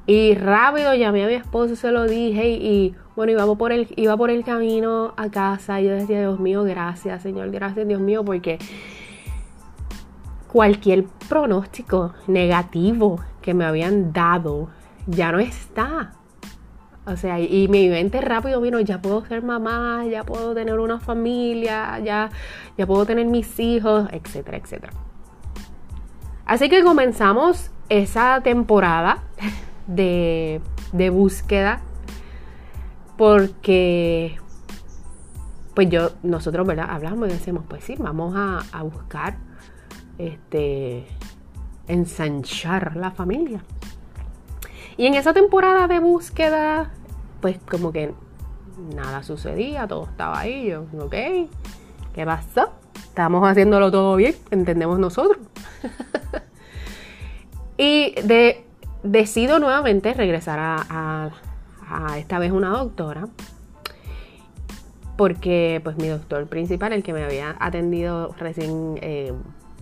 Y 0.08 0.36
rápido 0.36 0.94
llamé 0.96 1.26
a 1.26 1.28
mi 1.28 1.34
esposo, 1.34 1.76
se 1.76 1.92
lo 1.92 2.06
dije 2.06 2.50
y, 2.50 2.96
bueno, 3.16 3.56
por, 3.58 3.72
el, 3.72 3.88
iba 3.98 4.16
por 4.18 4.30
el 4.30 4.44
camino 4.44 5.14
a 5.18 5.30
casa 5.30 5.82
y 5.82 5.86
yo 5.86 5.92
decía, 5.92 6.20
Dios 6.20 6.40
mío, 6.40 6.64
gracias, 6.64 7.22
Señor, 7.22 7.52
gracias, 7.52 7.88
Dios 7.88 8.02
mío, 8.02 8.24
porque 8.24 8.58
cualquier 10.48 11.06
pronóstico 11.30 12.14
negativo 12.28 13.20
que 13.42 13.54
me 13.54 13.66
habían 13.66 14.14
dado 14.14 14.70
ya 15.08 15.32
no 15.32 15.40
está. 15.40 16.14
O 17.06 17.18
sea, 17.18 17.40
y 17.40 17.68
mi 17.68 17.90
mente 17.90 18.22
rápido 18.22 18.62
vino, 18.62 18.80
ya 18.80 19.02
puedo 19.02 19.26
ser 19.26 19.42
mamá, 19.42 20.06
ya 20.06 20.24
puedo 20.24 20.54
tener 20.54 20.80
una 20.80 21.00
familia, 21.00 22.00
ya, 22.00 22.30
ya 22.78 22.86
puedo 22.86 23.06
tener 23.06 23.26
mis 23.26 23.60
hijos, 23.60 24.08
etcétera, 24.12 24.58
etcétera. 24.58 24.94
Así 26.46 26.70
que 26.70 26.84
comenzamos 26.84 27.72
esa 27.90 28.42
temporada 28.42 29.24
de, 29.88 30.62
búsqueda 31.12 31.82
porque 33.18 34.38
pues 35.74 35.90
yo, 35.90 36.12
nosotros, 36.22 36.68
¿verdad? 36.68 36.88
Hablamos 36.90 37.30
y 37.30 37.32
decimos, 37.32 37.64
pues 37.68 37.84
sí, 37.84 37.96
vamos 37.98 38.34
a, 38.36 38.84
buscar, 38.84 39.38
este, 40.18 41.08
ensanchar 41.88 42.96
la 42.96 43.12
familia. 43.12 43.64
Y 44.98 45.06
en 45.08 45.14
esa 45.16 45.34
temporada 45.34 45.88
de 45.88 46.00
búsqueda, 46.00 46.92
pues 47.42 47.58
como 47.70 47.92
que 47.92 48.14
nada 48.96 49.24
sucedía, 49.24 49.88
todo 49.88 50.06
estaba 50.06 50.40
ahí. 50.40 50.70
Yo, 50.70 50.86
ok, 51.00 51.16
¿qué 52.14 52.26
pasó? 52.26 52.70
Estamos 52.96 53.48
haciéndolo 53.48 53.92
todo 53.92 54.16
bien, 54.16 54.36
entendemos 54.52 55.00
nosotros. 55.00 55.38
y 57.78 58.14
de 58.22 58.66
decido 59.04 59.60
nuevamente 59.60 60.14
regresar 60.14 60.60
a, 60.62 61.32
esta 62.16 62.40
vez 62.40 62.54
una 62.54 62.70
doctora 62.70 63.28
porque 65.18 65.82
pues 65.84 65.98
mi 65.98 66.08
doctor 66.08 66.48
principal, 66.48 66.94
el 66.94 67.04
que 67.04 67.12
me 67.12 67.22
había 67.22 67.58
atendido 67.60 68.34
recién 68.40 68.98
eh, 69.02 69.34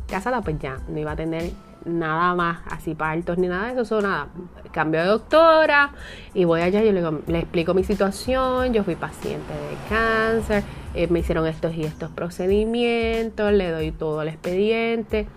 casada, 0.08 0.42
pues 0.42 0.58
ya 0.60 0.80
no 0.88 0.98
iba 0.98 1.12
a 1.12 1.16
tener 1.16 1.52
nada 1.90 2.36
más 2.36 2.60
así 2.70 2.96
partos 2.96 3.38
ni 3.38 3.48
nada 3.48 3.68
de 3.68 3.74
eso, 3.74 3.86
solo 3.86 4.08
nada, 4.08 4.28
cambio 4.72 5.02
de 5.02 5.08
doctora 5.08 5.92
y 6.34 6.46
voy 6.46 6.62
allá 6.62 6.84
y 6.84 6.92
le, 6.92 7.40
explico 7.40 7.74
mi 7.74 7.84
situación, 7.84 8.74
yo 8.74 8.84
fui 8.84 8.96
paciente 8.96 9.54
de 9.54 9.90
cáncer, 9.90 10.64
eh, 10.94 11.08
me 11.08 11.20
hicieron 11.20 11.48
estos 11.48 11.74
y 11.76 11.84
estos 11.84 12.12
procedimientos, 12.12 13.52
le 13.52 13.72
doy 13.72 13.92
todo 13.92 14.22
el 14.22 14.30
expediente, 14.30 15.28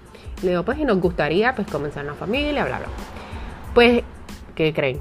le 0.42 0.50
digo 0.50 0.64
pues 0.64 0.78
y 0.78 0.84
nos 0.84 1.00
gustaría 1.00 1.54
pues 1.54 1.68
comenzar 1.68 2.04
una 2.04 2.14
familia, 2.14 2.64
bla 2.64 2.78
bla. 2.78 2.88
Pues, 3.74 4.02
¿qué 4.54 4.74
creen? 4.74 5.00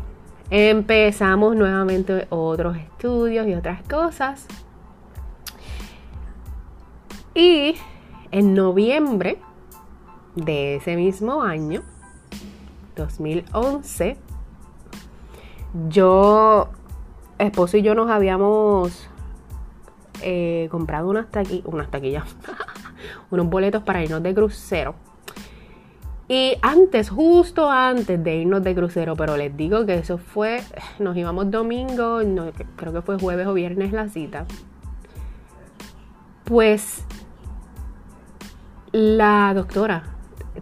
Empezamos 0.50 1.56
nuevamente 1.56 2.28
otros 2.30 2.78
estudios 2.78 3.48
y 3.48 3.54
otras 3.54 3.82
cosas. 3.84 4.48
Y 7.34 7.76
en 8.32 8.54
noviembre 8.54 9.40
de 10.36 10.76
ese 10.76 10.96
mismo 10.96 11.44
año, 11.44 11.84
2011, 12.96 14.18
yo, 15.90 16.70
esposo 17.40 17.78
y 17.78 17.82
yo 17.82 17.96
nos 17.96 18.10
habíamos 18.10 19.10
eh, 20.22 20.68
comprado 20.72 21.10
unas, 21.10 21.28
unas 21.66 21.90
taquillas, 21.90 22.36
unos 23.32 23.50
boletos 23.50 23.84
para 23.84 24.04
irnos 24.04 24.22
de 24.24 24.34
crucero 24.34 24.96
y 26.32 26.58
antes, 26.62 27.10
justo 27.10 27.70
antes 27.70 28.24
de 28.24 28.38
irnos 28.38 28.64
de 28.64 28.74
crucero, 28.74 29.18
pero 29.18 29.36
les 29.36 29.58
digo 29.58 29.86
que 29.86 29.96
eso 29.96 30.18
fue, 30.18 30.62
nos 30.98 31.18
íbamos 31.18 31.52
domingo, 31.52 32.20
creo 32.78 32.94
que 32.94 33.02
fue 33.02 33.20
jueves 33.20 33.48
o 33.48 33.54
viernes 33.54 33.92
la 33.92 34.08
cita. 34.08 34.46
Pues 36.46 37.04
la 38.94 39.54
doctora 39.54 40.04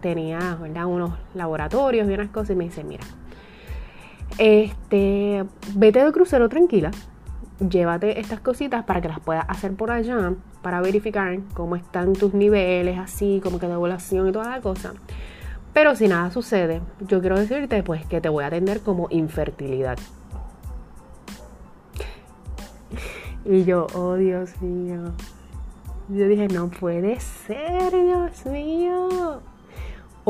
tenía 0.00 0.58
unos 0.86 1.12
laboratorios 1.34 2.08
y 2.08 2.14
unas 2.14 2.30
cosas 2.30 2.50
y 2.50 2.56
me 2.56 2.64
dice, 2.64 2.84
mira, 2.84 3.04
este, 4.38 5.44
vete 5.74 6.04
de 6.04 6.12
crucero 6.12 6.48
tranquila, 6.48 6.90
llévate 7.68 8.20
estas 8.20 8.40
cositas 8.40 8.84
para 8.84 9.00
que 9.00 9.08
las 9.08 9.20
puedas 9.20 9.44
hacer 9.48 9.74
por 9.74 9.90
allá, 9.90 10.34
para 10.62 10.80
verificar 10.80 11.38
cómo 11.54 11.76
están 11.76 12.12
tus 12.12 12.34
niveles, 12.34 12.98
así 12.98 13.40
como 13.42 13.58
que 13.58 13.66
de 13.66 13.74
y 13.74 14.32
toda 14.32 14.50
la 14.50 14.60
cosa. 14.60 14.92
Pero 15.72 15.94
si 15.94 16.08
nada 16.08 16.30
sucede, 16.30 16.80
yo 17.00 17.20
quiero 17.20 17.38
decirte 17.38 17.82
pues 17.82 18.04
que 18.06 18.20
te 18.20 18.28
voy 18.28 18.44
a 18.44 18.48
atender 18.48 18.80
como 18.80 19.06
infertilidad. 19.10 19.98
Y 23.44 23.64
yo, 23.64 23.86
oh 23.94 24.14
Dios 24.16 24.60
mío. 24.60 25.12
Yo 26.08 26.26
dije, 26.26 26.48
no 26.48 26.68
puede 26.68 27.20
ser, 27.20 27.92
Dios 27.92 28.44
mío. 28.46 29.40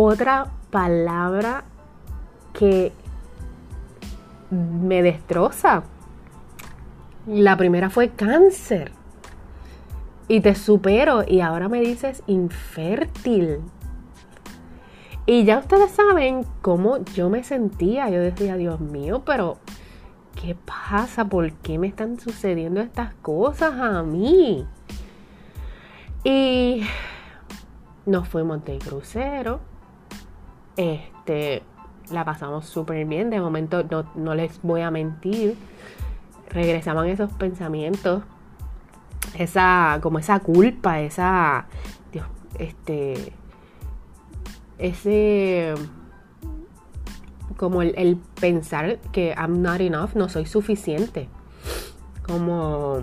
Otra 0.03 0.47
palabra 0.71 1.65
que 2.55 2.91
me 4.49 5.03
destroza. 5.03 5.83
La 7.27 7.59
primera 7.59 7.91
fue 7.91 8.09
cáncer. 8.09 8.93
Y 10.27 10.41
te 10.41 10.55
supero 10.55 11.23
y 11.29 11.43
ahora 11.43 11.69
me 11.69 11.83
dices 11.83 12.23
infértil. 12.29 13.59
Y 15.27 15.45
ya 15.45 15.59
ustedes 15.59 15.91
saben 15.91 16.47
cómo 16.63 17.05
yo 17.13 17.29
me 17.29 17.45
sentía. 17.45 18.09
Yo 18.09 18.21
decía, 18.21 18.57
Dios 18.57 18.81
mío, 18.81 19.21
pero 19.27 19.59
¿qué 20.41 20.55
pasa? 20.55 21.27
¿Por 21.27 21.53
qué 21.53 21.79
me 21.79 21.89
están 21.89 22.19
sucediendo 22.19 22.81
estas 22.81 23.13
cosas 23.17 23.75
a 23.79 24.03
mí? 24.03 24.67
Y 26.25 26.85
nos 28.07 28.27
fuimos 28.29 28.65
de 28.65 28.79
crucero. 28.79 29.70
Este, 30.77 31.63
la 32.11 32.25
pasamos 32.25 32.67
súper 32.67 33.05
bien. 33.07 33.31
De 33.31 33.41
momento, 33.41 33.85
no, 34.15 34.35
les 34.35 34.61
voy 34.63 34.83
a 34.83 34.91
mentir. 34.91 35.57
Regresaban 36.49 37.07
esos 37.09 37.33
pensamientos. 37.33 38.23
Esa, 39.39 39.99
como 40.03 40.19
esa 40.19 40.41
culpa, 40.41 41.01
esa, 41.01 41.67
Dios, 42.11 42.27
este, 42.59 43.33
ese, 44.79 45.75
como 47.57 47.83
el, 47.83 47.95
el 47.97 48.17
pensar 48.41 48.99
que 49.13 49.35
I'm 49.37 49.63
not 49.63 49.81
enough, 49.81 50.15
no 50.15 50.29
soy 50.29 50.47
suficiente. 50.47 51.29
Como, 52.27 53.01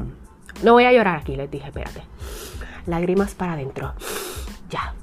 no 0.63 0.73
voy 0.73 0.85
a 0.85 0.91
llorar 0.91 1.17
aquí, 1.17 1.35
les 1.35 1.49
dije, 1.49 1.67
espérate. 1.67 2.01
Lágrimas 2.87 3.35
para 3.35 3.53
adentro. 3.53 3.93
Ya. 4.69 4.93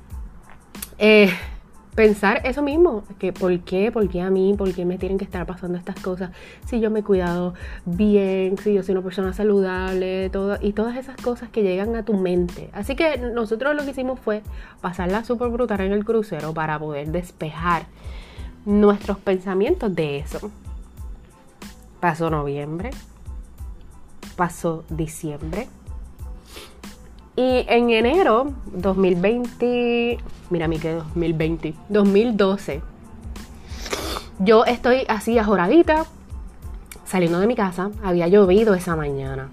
Eh, 0.98 1.32
pensar 1.94 2.40
eso 2.44 2.62
mismo, 2.62 3.04
que 3.18 3.32
por 3.32 3.58
qué, 3.60 3.92
por 3.92 4.08
qué 4.08 4.20
a 4.20 4.30
mí, 4.30 4.54
por 4.56 4.72
qué 4.74 4.84
me 4.84 4.98
tienen 4.98 5.18
que 5.18 5.24
estar 5.24 5.46
pasando 5.46 5.78
estas 5.78 6.00
cosas, 6.00 6.30
si 6.66 6.80
yo 6.80 6.90
me 6.90 7.00
he 7.00 7.02
cuidado 7.02 7.54
bien, 7.84 8.58
si 8.58 8.74
yo 8.74 8.82
soy 8.82 8.94
una 8.94 9.02
persona 9.02 9.32
saludable, 9.32 10.30
y 10.60 10.72
todas 10.72 10.96
esas 10.96 11.16
cosas 11.16 11.48
que 11.50 11.62
llegan 11.62 11.94
a 11.94 12.04
tu 12.04 12.14
mente. 12.14 12.70
Así 12.72 12.96
que 12.96 13.18
nosotros 13.18 13.76
lo 13.76 13.84
que 13.84 13.90
hicimos 13.90 14.18
fue 14.18 14.42
pasarla 14.80 15.24
súper 15.24 15.48
brutal 15.48 15.80
en 15.82 15.92
el 15.92 16.04
crucero 16.04 16.52
para 16.52 16.78
poder 16.78 17.12
despejar 17.12 17.86
nuestros 18.64 19.18
pensamientos 19.18 19.94
de 19.94 20.18
eso. 20.18 20.50
Pasó 22.00 22.28
noviembre, 22.28 22.90
pasó 24.36 24.84
diciembre, 24.90 25.68
y 27.36 27.64
en 27.68 27.90
enero 27.90 28.52
2020, 28.66 30.18
mira 30.50 30.68
mi 30.68 30.78
que 30.78 30.92
2020, 30.92 31.74
2012, 31.88 32.82
yo 34.38 34.64
estoy 34.64 35.04
así 35.08 35.38
ajoradita, 35.38 36.06
saliendo 37.04 37.40
de 37.40 37.46
mi 37.46 37.56
casa, 37.56 37.90
había 38.04 38.28
llovido 38.28 38.74
esa 38.74 38.94
mañana. 38.94 39.50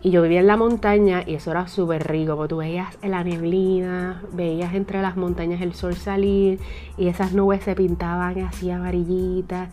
Y 0.00 0.10
yo 0.10 0.22
vivía 0.22 0.38
en 0.38 0.46
la 0.46 0.56
montaña 0.56 1.24
y 1.26 1.34
eso 1.34 1.50
era 1.50 1.66
súper 1.66 2.06
rico, 2.06 2.36
porque 2.36 2.50
tú 2.50 2.56
veías 2.58 2.96
la 3.02 3.24
neblina, 3.24 4.22
veías 4.32 4.72
entre 4.74 5.02
las 5.02 5.16
montañas 5.16 5.60
el 5.62 5.74
sol 5.74 5.96
salir 5.96 6.60
y 6.96 7.08
esas 7.08 7.32
nubes 7.32 7.64
se 7.64 7.74
pintaban 7.74 8.38
así 8.44 8.70
amarillitas. 8.70 9.70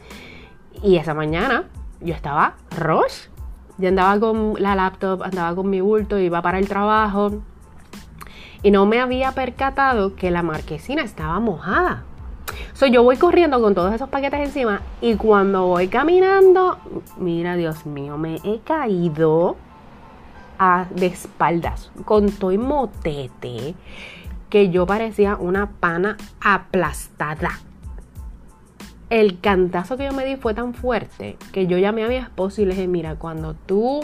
Y 0.82 0.96
esa 0.96 1.14
mañana 1.14 1.66
yo 2.02 2.16
estaba 2.16 2.56
roja 2.76 3.33
yo 3.78 3.90
andaba 3.90 4.20
con 4.20 4.56
la 4.60 4.76
laptop, 4.76 5.24
andaba 5.24 5.56
con 5.56 5.70
mi 5.70 5.82
bulto, 5.82 6.18
iba 6.20 6.42
para 6.42 6.60
el 6.60 6.68
trabajo 6.68 7.42
y 8.62 8.72
no 8.72 8.86
me 8.86 9.00
había 9.00 9.32
percatado 9.34 10.16
que 10.16 10.32
la 10.32 10.44
marquesina 10.44 11.04
estaba 11.04 11.40
mojada. 11.40 12.04
So, 12.74 12.86
yo 12.86 13.04
voy 13.04 13.18
corriendo 13.18 13.62
con 13.62 13.74
todos 13.74 13.94
esos 13.94 14.10
paquetes 14.10 14.40
encima 14.40 14.82
y 15.02 15.16
cuando 15.16 15.68
voy 15.68 15.88
caminando, 15.88 16.78
mira 17.18 17.56
Dios 17.56 17.86
mío, 17.86 18.18
me 18.18 18.36
he 18.44 18.60
caído 18.60 19.56
a, 20.60 20.86
de 20.92 21.08
espaldas 21.08 21.92
con 22.06 22.30
todo 22.30 22.58
motete 22.58 23.76
que 24.50 24.70
yo 24.70 24.86
parecía 24.86 25.36
una 25.36 25.72
pana 25.72 26.18
aplastada 26.40 27.60
el 29.14 29.40
cantazo 29.40 29.96
que 29.96 30.06
yo 30.06 30.12
me 30.12 30.26
di 30.26 30.38
fue 30.38 30.56
tan 30.56 30.74
fuerte 30.74 31.38
que 31.52 31.68
yo 31.68 31.78
llamé 31.78 32.04
a 32.04 32.08
mi 32.08 32.16
esposo 32.16 32.64
y 32.64 32.66
le 32.66 32.74
dije, 32.74 32.88
mira, 32.88 33.14
cuando 33.14 33.54
tú 33.54 34.02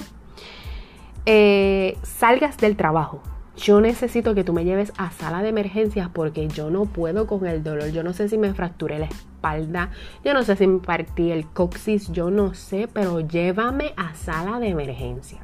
eh, 1.26 1.98
salgas 2.04 2.58
del 2.58 2.76
trabajo, 2.76 3.20
yo 3.58 3.82
necesito 3.82 4.36
que 4.36 4.44
tú 4.44 4.54
me 4.54 4.66
lleves 4.66 4.94
a 4.98 5.10
sala 5.10 5.42
de 5.42 5.50
emergencias 5.50 6.10
porque 6.14 6.48
yo 6.48 6.70
no 6.70 6.86
puedo 6.86 7.26
con 7.26 7.48
el 7.48 7.64
dolor. 7.64 7.90
Yo 7.90 8.04
no 8.04 8.14
sé 8.14 8.30
si 8.30 8.38
me 8.38 8.54
fracturé 8.54 9.00
la 9.00 9.08
espalda, 9.08 9.90
yo 10.24 10.36
no 10.36 10.44
sé 10.44 10.56
si 10.56 10.68
me 10.68 10.80
partí 10.80 11.32
el 11.32 11.48
coxis, 11.48 12.12
yo 12.12 12.30
no 12.30 12.54
sé, 12.54 12.88
pero 12.88 13.20
llévame 13.20 13.96
a 13.98 14.14
sala 14.14 14.60
de 14.60 14.70
emergencias. 14.70 15.42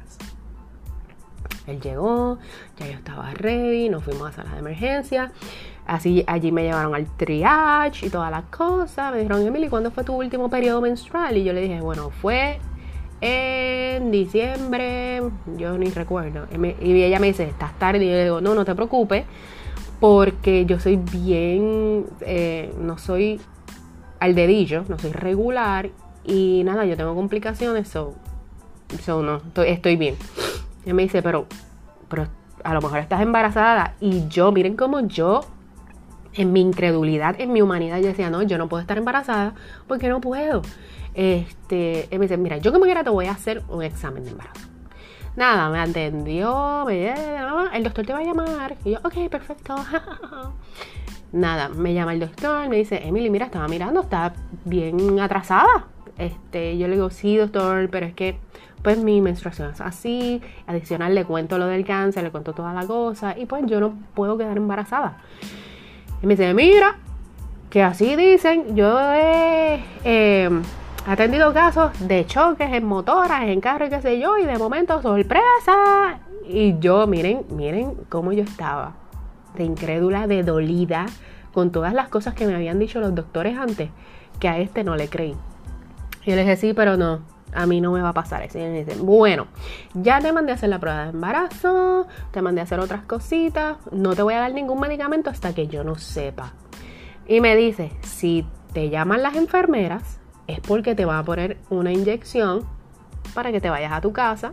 Él 1.66 1.80
llegó, 1.80 2.38
ya 2.78 2.86
yo 2.86 2.92
estaba 2.92 3.34
ready, 3.34 3.88
nos 3.88 4.04
fuimos 4.04 4.28
a 4.28 4.32
sala 4.32 4.52
de 4.52 4.60
emergencias. 4.60 5.32
Así 5.86 6.24
allí 6.26 6.50
me 6.50 6.64
llevaron 6.64 6.94
al 6.94 7.06
triage 7.16 8.06
y 8.06 8.10
todas 8.10 8.30
las 8.30 8.44
cosas. 8.46 9.12
Me 9.12 9.18
dijeron, 9.18 9.46
Emily, 9.46 9.68
¿cuándo 9.68 9.90
fue 9.92 10.02
tu 10.02 10.14
último 10.14 10.50
periodo 10.50 10.80
menstrual? 10.80 11.36
Y 11.36 11.44
yo 11.44 11.52
le 11.52 11.60
dije, 11.60 11.80
bueno, 11.80 12.10
fue 12.10 12.58
en 13.20 14.10
diciembre, 14.10 15.22
yo 15.56 15.78
ni 15.78 15.90
recuerdo. 15.90 16.46
Y 16.80 17.02
ella 17.02 17.20
me 17.20 17.28
dice, 17.28 17.44
estás 17.44 17.78
tarde. 17.78 18.04
Y 18.04 18.08
yo 18.08 18.14
le 18.14 18.24
digo, 18.24 18.40
no, 18.40 18.54
no 18.54 18.64
te 18.64 18.74
preocupes, 18.74 19.24
porque 20.00 20.66
yo 20.66 20.80
soy 20.80 20.96
bien, 20.96 22.06
eh, 22.20 22.74
no 22.80 22.98
soy 22.98 23.40
al 24.18 24.34
dedillo, 24.34 24.84
no 24.88 24.98
soy 24.98 25.12
regular. 25.12 25.90
Y 26.24 26.62
nada, 26.64 26.84
yo 26.84 26.96
tengo 26.96 27.14
complicaciones, 27.14 27.86
so, 27.86 28.14
so 29.04 29.22
no, 29.22 29.36
estoy, 29.36 29.68
estoy 29.68 29.96
bien. 29.96 30.16
Y 30.84 30.92
me 30.92 31.02
dice, 31.02 31.22
pero, 31.22 31.46
pero 32.08 32.26
a 32.64 32.74
lo 32.74 32.80
mejor 32.80 32.98
estás 32.98 33.20
embarazada. 33.20 33.94
Y 34.00 34.26
yo, 34.26 34.50
miren 34.50 34.76
cómo 34.76 35.00
yo 35.00 35.42
en 36.36 36.52
mi 36.52 36.60
incredulidad, 36.60 37.40
en 37.40 37.52
mi 37.52 37.62
humanidad, 37.62 37.98
yo 37.98 38.08
decía, 38.08 38.30
no, 38.30 38.42
yo 38.42 38.58
no 38.58 38.68
puedo 38.68 38.80
estar 38.80 38.98
embarazada 38.98 39.54
porque 39.86 40.08
no 40.08 40.20
puedo. 40.20 40.62
Este, 41.14 42.08
me 42.12 42.18
dice, 42.18 42.36
mira, 42.36 42.58
yo 42.58 42.72
como 42.72 42.84
quiera 42.84 43.02
te 43.02 43.10
voy 43.10 43.26
a 43.26 43.32
hacer 43.32 43.62
un 43.68 43.82
examen 43.82 44.24
de 44.24 44.30
embarazo. 44.30 44.68
Nada, 45.34 45.68
me 45.70 45.78
atendió, 45.78 46.84
me, 46.86 47.12
el 47.74 47.82
doctor 47.82 48.06
te 48.06 48.12
va 48.12 48.20
a 48.20 48.24
llamar. 48.24 48.76
Y 48.84 48.92
yo, 48.92 48.98
ok, 49.04 49.28
perfecto. 49.30 49.74
Nada, 51.32 51.68
me 51.68 51.92
llama 51.92 52.12
el 52.12 52.20
doctor, 52.20 52.68
me 52.68 52.76
dice, 52.76 53.00
Emily, 53.04 53.28
mira, 53.30 53.46
estaba 53.46 53.68
mirando, 53.68 54.00
está 54.02 54.32
bien 54.64 55.20
atrasada. 55.20 55.86
Este, 56.18 56.78
yo 56.78 56.88
le 56.88 56.94
digo, 56.94 57.10
sí, 57.10 57.36
doctor, 57.36 57.88
pero 57.90 58.06
es 58.06 58.14
que 58.14 58.38
pues 58.82 58.98
mi 58.98 59.20
menstruación 59.20 59.70
es 59.70 59.80
así. 59.80 60.40
Adicional 60.66 61.14
le 61.14 61.24
cuento 61.24 61.58
lo 61.58 61.66
del 61.66 61.84
cáncer, 61.84 62.22
le 62.22 62.30
cuento 62.30 62.52
toda 62.52 62.72
la 62.72 62.86
cosa 62.86 63.36
y 63.36 63.46
pues 63.46 63.64
yo 63.66 63.80
no 63.80 63.94
puedo 64.14 64.38
quedar 64.38 64.56
embarazada. 64.56 65.18
Y 66.22 66.26
me 66.26 66.34
dice, 66.34 66.52
mira, 66.54 66.96
que 67.70 67.82
así 67.82 68.16
dicen, 68.16 68.74
yo 68.76 68.98
he 69.14 69.84
em, 70.04 70.62
atendido 71.06 71.52
casos 71.52 71.90
de 72.00 72.26
choques 72.26 72.72
en 72.72 72.84
motoras, 72.84 73.42
en 73.42 73.60
carros, 73.60 73.90
qué 73.90 74.00
sé 74.00 74.18
yo, 74.18 74.38
y 74.38 74.44
de 74.44 74.58
momento, 74.58 75.02
sorpresa. 75.02 76.20
Y 76.48 76.78
yo, 76.78 77.06
miren, 77.06 77.44
miren 77.50 77.94
cómo 78.08 78.32
yo 78.32 78.44
estaba, 78.44 78.94
de 79.56 79.64
incrédula, 79.64 80.26
de 80.26 80.42
dolida, 80.42 81.06
con 81.52 81.70
todas 81.70 81.92
las 81.92 82.08
cosas 82.08 82.34
que 82.34 82.46
me 82.46 82.54
habían 82.54 82.78
dicho 82.78 83.00
los 83.00 83.14
doctores 83.14 83.58
antes, 83.58 83.90
que 84.40 84.48
a 84.48 84.58
este 84.58 84.84
no 84.84 84.96
le 84.96 85.08
creí. 85.08 85.34
Y 86.24 86.30
yo 86.30 86.36
le 86.36 86.42
dije, 86.42 86.56
sí, 86.56 86.72
pero 86.74 86.96
no, 86.96 87.20
a 87.52 87.66
mí 87.66 87.80
no 87.80 87.92
me 87.92 88.02
va 88.02 88.10
a 88.10 88.14
pasar 88.14 88.42
eso. 88.42 88.58
Y 88.58 88.62
me 88.62 88.84
dicen, 88.84 89.04
bueno, 89.04 89.46
ya 89.94 90.20
te 90.20 90.32
mandé 90.32 90.52
a 90.52 90.54
hacer 90.56 90.68
la 90.68 90.78
prueba 90.78 91.04
de 91.04 91.10
embarazo, 91.10 92.06
te 92.30 92.42
mandé 92.42 92.60
a 92.60 92.64
hacer 92.64 92.80
otras 92.80 93.02
cositas, 93.02 93.78
no 93.90 94.14
te 94.14 94.22
voy 94.22 94.34
a 94.34 94.40
dar 94.40 94.52
ningún 94.52 94.80
medicamento 94.80 95.30
hasta 95.30 95.54
que 95.54 95.66
yo 95.66 95.84
no 95.84 95.96
sepa. 95.96 96.52
Y 97.26 97.40
me 97.40 97.56
dice, 97.56 97.92
si 98.02 98.46
te 98.72 98.90
llaman 98.90 99.22
las 99.22 99.36
enfermeras, 99.36 100.20
es 100.46 100.60
porque 100.60 100.94
te 100.94 101.04
van 101.04 101.18
a 101.18 101.24
poner 101.24 101.58
una 101.70 101.92
inyección 101.92 102.64
para 103.34 103.50
que 103.50 103.60
te 103.60 103.70
vayas 103.70 103.92
a 103.92 104.00
tu 104.00 104.12
casa, 104.12 104.52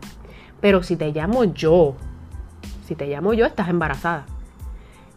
pero 0.60 0.82
si 0.82 0.96
te 0.96 1.12
llamo 1.12 1.44
yo, 1.44 1.96
si 2.86 2.96
te 2.96 3.08
llamo 3.08 3.34
yo, 3.34 3.46
estás 3.46 3.70
embarazada. 3.70 4.26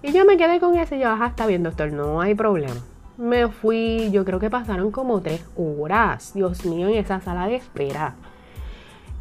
Y 0.02 0.12
yo 0.12 0.24
me 0.24 0.36
quedé 0.36 0.60
con 0.60 0.76
eso 0.76 0.94
y 0.94 1.00
yo, 1.00 1.08
ajá, 1.08 1.28
está 1.28 1.46
bien, 1.46 1.62
doctor, 1.62 1.92
no 1.92 2.20
hay 2.20 2.34
problema 2.34 2.80
me 3.16 3.48
fui, 3.48 4.10
yo 4.10 4.24
creo 4.24 4.38
que 4.38 4.50
pasaron 4.50 4.90
como 4.90 5.20
tres 5.20 5.44
horas, 5.56 6.32
Dios 6.34 6.64
mío, 6.64 6.88
en 6.88 6.96
esa 6.96 7.20
sala 7.20 7.46
de 7.46 7.56
espera. 7.56 8.14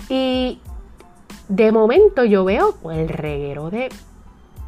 Y 0.09 0.59
de 1.47 1.71
momento 1.71 2.25
yo 2.25 2.43
veo 2.45 2.75
el 2.91 3.07
reguero 3.07 3.69
de 3.69 3.89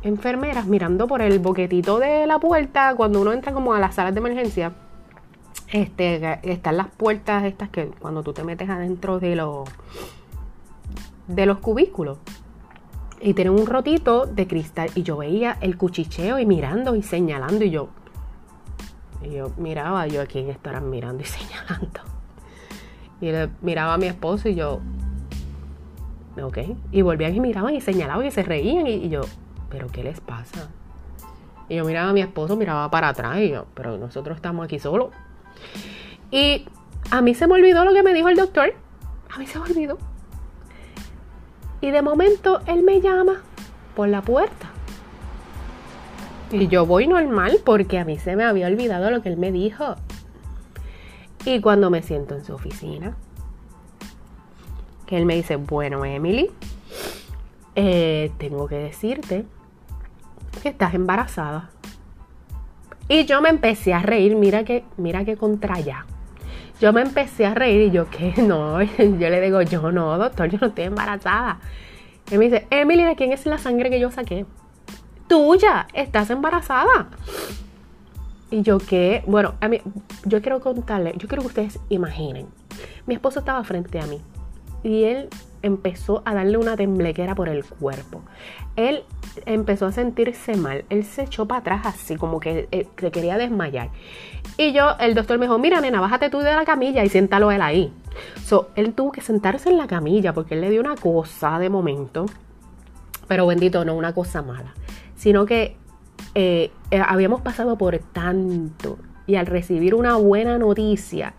enfermeras 0.04 0.68
mirando 0.68 1.08
por 1.08 1.22
el 1.22 1.40
boquetito 1.40 2.00
de 2.00 2.28
la 2.28 2.40
puerta 2.40 2.94
cuando 2.96 3.22
uno 3.22 3.34
entra 3.34 3.54
como 3.54 3.74
a 3.74 3.80
las 3.80 3.96
salas 3.96 4.14
de 4.14 4.20
emergencia. 4.20 4.74
Este, 5.72 6.40
están 6.44 6.78
las 6.78 6.88
puertas 6.88 7.44
estas 7.44 7.70
que 7.70 7.88
cuando 8.00 8.24
tú 8.24 8.32
te 8.32 8.44
metes 8.44 8.70
adentro 8.70 9.20
de 9.20 9.36
los 9.36 9.68
de 11.28 11.46
los 11.46 11.58
cubículos 11.60 12.20
y 13.20 13.34
tienen 13.34 13.54
un 13.54 13.66
rotito 13.66 14.26
de 14.26 14.48
cristal 14.48 14.90
y 14.96 15.04
yo 15.04 15.18
veía 15.18 15.58
el 15.60 15.78
cuchicheo 15.78 16.40
y 16.40 16.46
mirando 16.46 16.96
y 16.96 17.04
señalando 17.04 17.66
y 17.66 17.70
yo 17.72 17.90
y 19.22 19.32
yo 19.32 19.52
miraba, 19.58 20.08
yo 20.08 20.22
a 20.22 20.26
quién 20.26 20.50
estarán 20.50 20.90
mirando 20.90 21.24
y 21.24 21.26
señalando. 21.28 22.02
Y 23.20 23.32
le 23.32 23.50
miraba 23.62 23.96
a 23.96 23.98
mi 23.98 24.06
esposo 24.06 24.50
y 24.50 24.56
yo, 24.56 24.80
ok. 26.42 26.58
Y 26.92 27.02
volvían 27.02 27.36
y 27.36 27.40
miraban 27.40 27.74
y 27.74 27.82
señalaban 27.82 28.26
y 28.26 28.32
se 28.32 28.44
reían 28.44 28.88
y, 28.88 29.10
yo, 29.10 29.22
pero 29.70 29.88
¿qué 29.88 30.04
les 30.04 30.20
pasa? 30.20 30.70
Y 31.70 31.76
yo 31.76 31.86
miraba 31.86 32.10
a 32.10 32.14
mi 32.14 32.22
esposo, 32.22 32.56
miraba 32.56 32.90
para 32.92 33.10
atrás 33.10 33.40
y 33.40 33.50
yo, 33.50 33.66
pero 33.74 33.98
nosotros 33.98 34.36
estamos 34.36 34.66
aquí 34.66 34.80
solos. 34.80 35.10
Y 36.32 36.66
a 37.10 37.22
mí 37.22 37.34
se 37.34 37.48
me 37.48 37.54
olvidó 37.54 37.86
lo 37.86 37.94
que 37.94 38.04
me 38.04 38.14
dijo 38.14 38.30
el 38.30 38.36
doctor. 38.36 38.74
A 39.34 39.40
mí 39.40 39.48
se 39.48 39.60
me 39.60 39.66
olvidó. 39.66 39.98
Y 41.82 41.92
de 41.92 42.02
momento 42.02 42.62
él 42.66 42.84
me 42.84 43.02
llama 43.02 43.42
por 43.96 44.10
la 44.10 44.22
puerta. 44.22 44.67
Y 46.52 46.68
yo 46.68 46.86
voy 46.86 47.08
normal 47.08 47.60
porque 47.66 48.00
a 48.00 48.06
mí 48.06 48.18
se 48.18 48.36
me 48.36 48.44
había 48.44 48.68
olvidado 48.68 49.12
lo 49.12 49.22
que 49.22 49.30
él 49.30 49.38
me 49.38 49.52
dijo. 49.52 49.96
Y 51.46 51.60
cuando 51.62 51.90
me 51.90 52.02
siento 52.02 52.36
en 52.36 52.44
su 52.44 52.54
oficina, 52.54 53.16
que 55.06 55.18
él 55.18 55.26
me 55.26 55.36
dice, 55.36 55.58
bueno, 55.58 56.06
Emily, 56.06 56.50
eh, 57.76 58.32
tengo 58.38 58.68
que 58.68 58.76
decirte 58.76 59.46
que 60.62 60.70
estás 60.70 60.94
embarazada. 60.94 61.70
Y 63.10 63.26
yo 63.26 63.42
me 63.42 63.50
empecé 63.50 63.94
a 63.94 64.02
reír, 64.02 64.36
mira 64.36 64.64
que, 64.64 64.84
mira 64.98 65.26
que 65.26 65.38
contra 65.38 65.80
ya. 65.80 66.06
Yo 66.82 66.94
me 66.94 67.02
empecé 67.02 67.46
a 67.46 67.54
reír 67.54 67.82
y 67.82 67.92
yo, 67.92 68.10
¿qué? 68.10 68.34
No, 68.42 68.82
yo 68.98 69.30
le 69.30 69.42
digo, 69.42 69.62
yo 69.62 69.92
no, 69.92 70.18
doctor, 70.18 70.50
yo 70.50 70.58
no 70.60 70.68
estoy 70.68 70.86
embarazada. 70.86 71.60
Y 72.32 72.38
me 72.38 72.46
dice, 72.46 72.68
Emily, 72.70 73.04
¿de 73.04 73.16
quién 73.16 73.32
es 73.32 73.46
la 73.46 73.58
sangre 73.58 73.90
que 73.90 74.00
yo 74.00 74.12
saqué? 74.12 74.46
Tuya, 75.28 75.88
estás 75.94 76.30
embarazada. 76.30 77.10
Y 78.50 78.62
yo 78.62 78.78
qué, 78.78 79.24
bueno, 79.28 79.56
a 79.60 79.68
mí, 79.68 79.82
yo 80.24 80.42
quiero 80.42 80.62
contarle, 80.62 81.14
yo 81.18 81.28
quiero 81.28 81.42
que 81.42 81.48
ustedes 81.48 81.80
imaginen. 81.90 82.48
Mi 83.06 83.16
esposo 83.16 83.40
estaba 83.40 83.64
frente 83.64 84.00
a 84.00 84.06
mí 84.06 84.22
y 84.84 85.04
él 85.04 85.30
empezó 85.62 86.22
a 86.24 86.34
darle 86.34 86.58
una 86.58 86.78
temblequera 86.78 87.36
por 87.36 87.50
el 87.50 87.66
cuerpo. 87.66 88.22
Él 88.78 89.04
empezó 89.46 89.88
a 89.88 89.92
sentirse 89.92 90.56
mal. 90.56 90.86
Él 90.90 91.04
se 91.04 91.24
echó 91.24 91.46
para 91.46 91.60
atrás 91.60 91.82
así, 91.86 92.16
como 92.16 92.40
que 92.40 92.70
eh, 92.72 92.88
se 92.98 93.12
quería 93.12 93.38
desmayar. 93.38 93.90
Y 94.58 94.72
yo, 94.72 94.96
el 95.00 95.14
doctor 95.14 95.38
me 95.40 95.46
dijo, 95.46 95.60
mira, 95.60 95.82
nena, 95.82 96.00
bájate 96.00 96.30
tú 96.30 96.40
de 96.40 96.54
la 96.54 96.64
camilla 96.64 97.04
y 97.04 97.10
siéntalo 97.10 97.52
él 97.52 97.62
ahí. 97.62 97.92
So, 98.46 98.70
él 98.76 98.94
tuvo 98.94 99.12
que 99.12 99.22
sentarse 99.22 99.70
en 99.70 99.78
la 99.78 99.88
camilla 99.88 100.34
porque 100.34 100.56
él 100.56 100.62
le 100.62 100.70
dio 100.70 100.80
una 100.80 100.96
cosa 100.96 101.60
de 101.60 101.70
momento. 101.70 102.28
Pero 103.28 103.46
bendito, 103.46 103.84
no 103.84 103.96
una 103.96 104.14
cosa 104.14 104.42
mala. 104.42 104.74
Sino 105.18 105.46
que 105.46 105.76
eh, 106.34 106.72
eh, 106.92 107.04
habíamos 107.06 107.42
pasado 107.42 107.78
por 107.78 107.98
tanto. 108.00 108.98
Y 109.26 109.36
al 109.36 109.46
recibir 109.46 109.94
una 109.94 110.16
buena 110.16 110.58
noticia, 110.58 111.34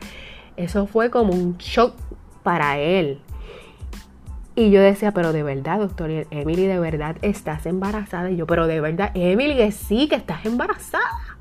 eso 0.57 0.87
fue 0.87 1.09
como 1.09 1.33
un 1.33 1.57
shock 1.57 1.95
para 2.43 2.79
él. 2.79 3.21
Y 4.55 4.71
yo 4.71 4.81
decía, 4.81 5.13
pero 5.13 5.33
de 5.33 5.45
verdad, 5.45 5.79
doctor 5.79 6.11
Emily, 6.11 6.67
de 6.67 6.81
verdad 6.81 7.17
estás 7.23 7.65
embarazada. 7.65 8.31
Y 8.31 8.37
yo, 8.37 8.47
pero 8.47 8.67
de 8.67 8.81
verdad, 8.81 9.13
Emily, 9.15 9.57
que 9.57 9.71
sí, 9.71 10.09
que 10.09 10.17
estás 10.17 10.45
embarazada. 10.45 11.39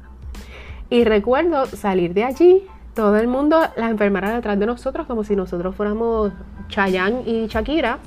Y 0.90 1.04
recuerdo 1.04 1.66
salir 1.66 2.14
de 2.14 2.24
allí, 2.24 2.64
todo 2.94 3.18
el 3.18 3.28
mundo, 3.28 3.60
las 3.76 3.92
enfermeras 3.92 4.34
detrás 4.34 4.58
de 4.60 4.66
nosotros, 4.68 5.08
como 5.08 5.24
si 5.24 5.36
nosotros 5.36 5.76
fuéramos 5.76 6.32
Chayanne 6.70 7.24
y 7.26 7.48
Shakira. 7.48 8.00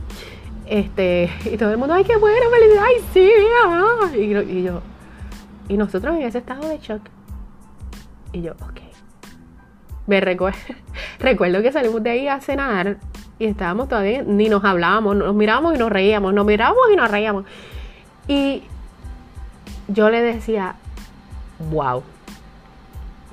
Este, 0.71 1.29
y 1.47 1.57
todo 1.57 1.73
el 1.73 1.79
mundo, 1.79 1.95
ay, 1.95 2.05
qué 2.05 2.17
bueno, 2.17 2.49
felicidad, 2.49 2.85
ay, 2.85 2.95
sí, 3.13 3.29
ah". 3.67 4.09
y, 4.17 4.63
yo, 4.63 4.81
y 5.69 5.77
nosotros 5.77 6.15
en 6.15 6.23
ese 6.23 6.39
estado 6.39 6.69
de 6.69 6.79
shock. 6.79 7.03
Y 8.33 8.43
yo, 8.43 8.53
ok. 8.53 8.81
Me 10.07 10.21
recuerdo, 10.21 10.61
recuerdo 11.19 11.61
que 11.61 11.73
salimos 11.73 12.01
de 12.05 12.11
ahí 12.11 12.29
a 12.29 12.41
cenar 12.41 12.99
y 13.41 13.47
estábamos 13.47 13.89
todavía, 13.89 14.23
ni 14.23 14.49
nos 14.49 14.65
hablábamos, 14.65 15.17
nos 15.17 15.35
mirábamos 15.35 15.75
y 15.75 15.79
nos 15.79 15.91
reíamos, 15.91 16.33
nos 16.33 16.47
mirábamos 16.47 16.85
y 16.93 16.95
nos 16.95 17.11
reíamos. 17.11 17.47
Y 18.29 18.63
yo 19.89 20.09
le 20.09 20.23
decía, 20.23 20.77
wow. 21.73 22.05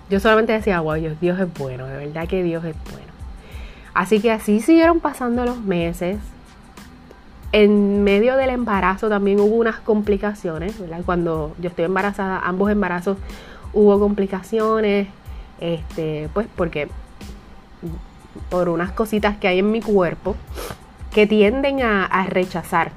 Yo 0.10 0.20
solamente 0.20 0.54
decía, 0.54 0.80
wow, 0.80 0.96
Dios, 0.96 1.20
Dios 1.20 1.40
es 1.40 1.54
bueno, 1.54 1.86
de 1.86 1.98
verdad 1.98 2.28
que 2.28 2.42
Dios 2.42 2.66
es 2.66 2.76
bueno. 2.92 3.12
Así 3.94 4.20
que 4.22 4.32
así 4.32 4.60
siguieron 4.60 5.00
pasando 5.02 5.46
los 5.46 5.62
meses. 5.62 6.18
En 7.52 8.04
medio 8.04 8.36
del 8.36 8.50
embarazo 8.50 9.10
también 9.10 9.40
hubo 9.40 9.56
unas 9.56 9.78
complicaciones, 9.78 10.80
¿verdad? 10.80 11.02
Cuando 11.06 11.56
yo 11.60 11.70
estoy 11.70 11.86
embarazada, 11.86 12.40
ambos 12.40 12.70
embarazos 12.70 13.18
hubo 13.74 14.00
complicaciones, 14.00 15.08
este, 15.60 16.30
pues 16.34 16.48
porque 16.56 16.90
por 18.50 18.70
unas 18.70 18.92
cositas 18.92 19.38
que 19.38 19.48
hay 19.48 19.60
en 19.60 19.72
mi 19.72 19.82
cuerpo 19.82 20.36
que 21.12 21.26
tienden 21.26 21.82
a, 21.82 22.26
rechazar 22.28 22.92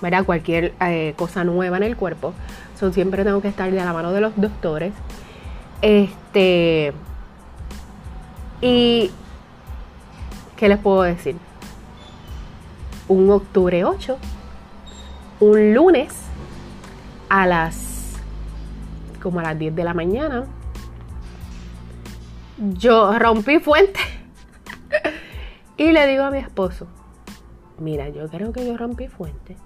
¿verdad? 0.00 0.24
cualquier 0.24 0.74
eh, 0.80 1.14
cosa 1.16 1.44
nueva 1.44 1.76
en 1.76 1.84
el 1.84 1.96
cuerpo. 1.96 2.34
So, 2.78 2.92
siempre 2.92 3.24
tengo 3.24 3.40
que 3.40 3.48
estar 3.48 3.70
de 3.70 3.76
la 3.76 3.92
mano 3.92 4.12
de 4.12 4.20
los 4.20 4.32
doctores. 4.36 4.92
Este. 5.82 6.92
Y. 8.60 9.10
¿Qué 10.56 10.68
les 10.68 10.78
puedo 10.78 11.02
decir? 11.02 11.36
Un 13.08 13.30
octubre 13.30 13.84
8, 13.84 14.18
un 15.40 15.74
lunes 15.74 16.14
a 17.28 17.46
las. 17.46 18.14
como 19.22 19.40
a 19.40 19.42
las 19.42 19.58
10 19.58 19.74
de 19.74 19.84
la 19.84 19.94
mañana, 19.94 20.44
yo 22.58 23.18
rompí 23.18 23.58
fuente 23.58 24.00
y 25.76 25.90
le 25.90 26.06
digo 26.06 26.24
a 26.24 26.30
mi 26.30 26.38
esposo, 26.38 26.86
mira, 27.78 28.08
yo 28.08 28.28
creo 28.28 28.52
que 28.52 28.66
yo 28.66 28.76
rompí 28.76 29.08
fuente, 29.08 29.56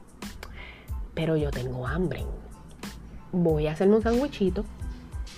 pero 1.14 1.36
yo 1.36 1.50
tengo 1.50 1.86
hambre. 1.86 2.24
Voy 3.32 3.66
a 3.66 3.72
hacerme 3.72 3.96
un 3.96 4.02
sandwichito 4.02 4.64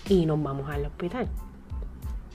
y 0.08 0.26
nos 0.26 0.42
vamos 0.42 0.70
al 0.70 0.87
hospital. 0.87 1.28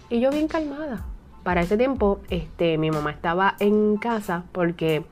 Y 0.10 0.20
yo 0.20 0.30
bien 0.30 0.48
calmada. 0.48 1.06
Para 1.44 1.62
ese 1.62 1.78
tiempo, 1.78 2.22
este, 2.30 2.78
mi 2.78 2.90
mamá 2.90 3.12
estaba 3.12 3.56
en 3.60 3.98
casa 3.98 4.44
porque 4.52 5.06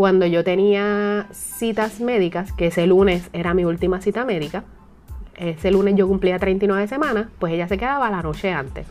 cuando 0.00 0.24
yo 0.24 0.42
tenía 0.42 1.26
citas 1.30 2.00
médicas, 2.00 2.54
que 2.54 2.68
ese 2.68 2.86
lunes 2.86 3.28
era 3.34 3.52
mi 3.52 3.66
última 3.66 4.00
cita 4.00 4.24
médica, 4.24 4.64
ese 5.36 5.70
lunes 5.70 5.94
yo 5.94 6.08
cumplía 6.08 6.38
39 6.38 6.88
semanas, 6.88 7.26
pues 7.38 7.52
ella 7.52 7.68
se 7.68 7.76
quedaba 7.76 8.10
la 8.10 8.22
noche 8.22 8.50
antes. 8.50 8.86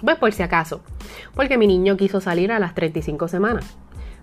Pues 0.00 0.16
por 0.16 0.32
si 0.32 0.44
acaso. 0.44 0.80
Porque 1.34 1.58
mi 1.58 1.66
niño 1.66 1.96
quiso 1.96 2.20
salir 2.20 2.52
a 2.52 2.60
las 2.60 2.72
35 2.76 3.26
semanas. 3.26 3.76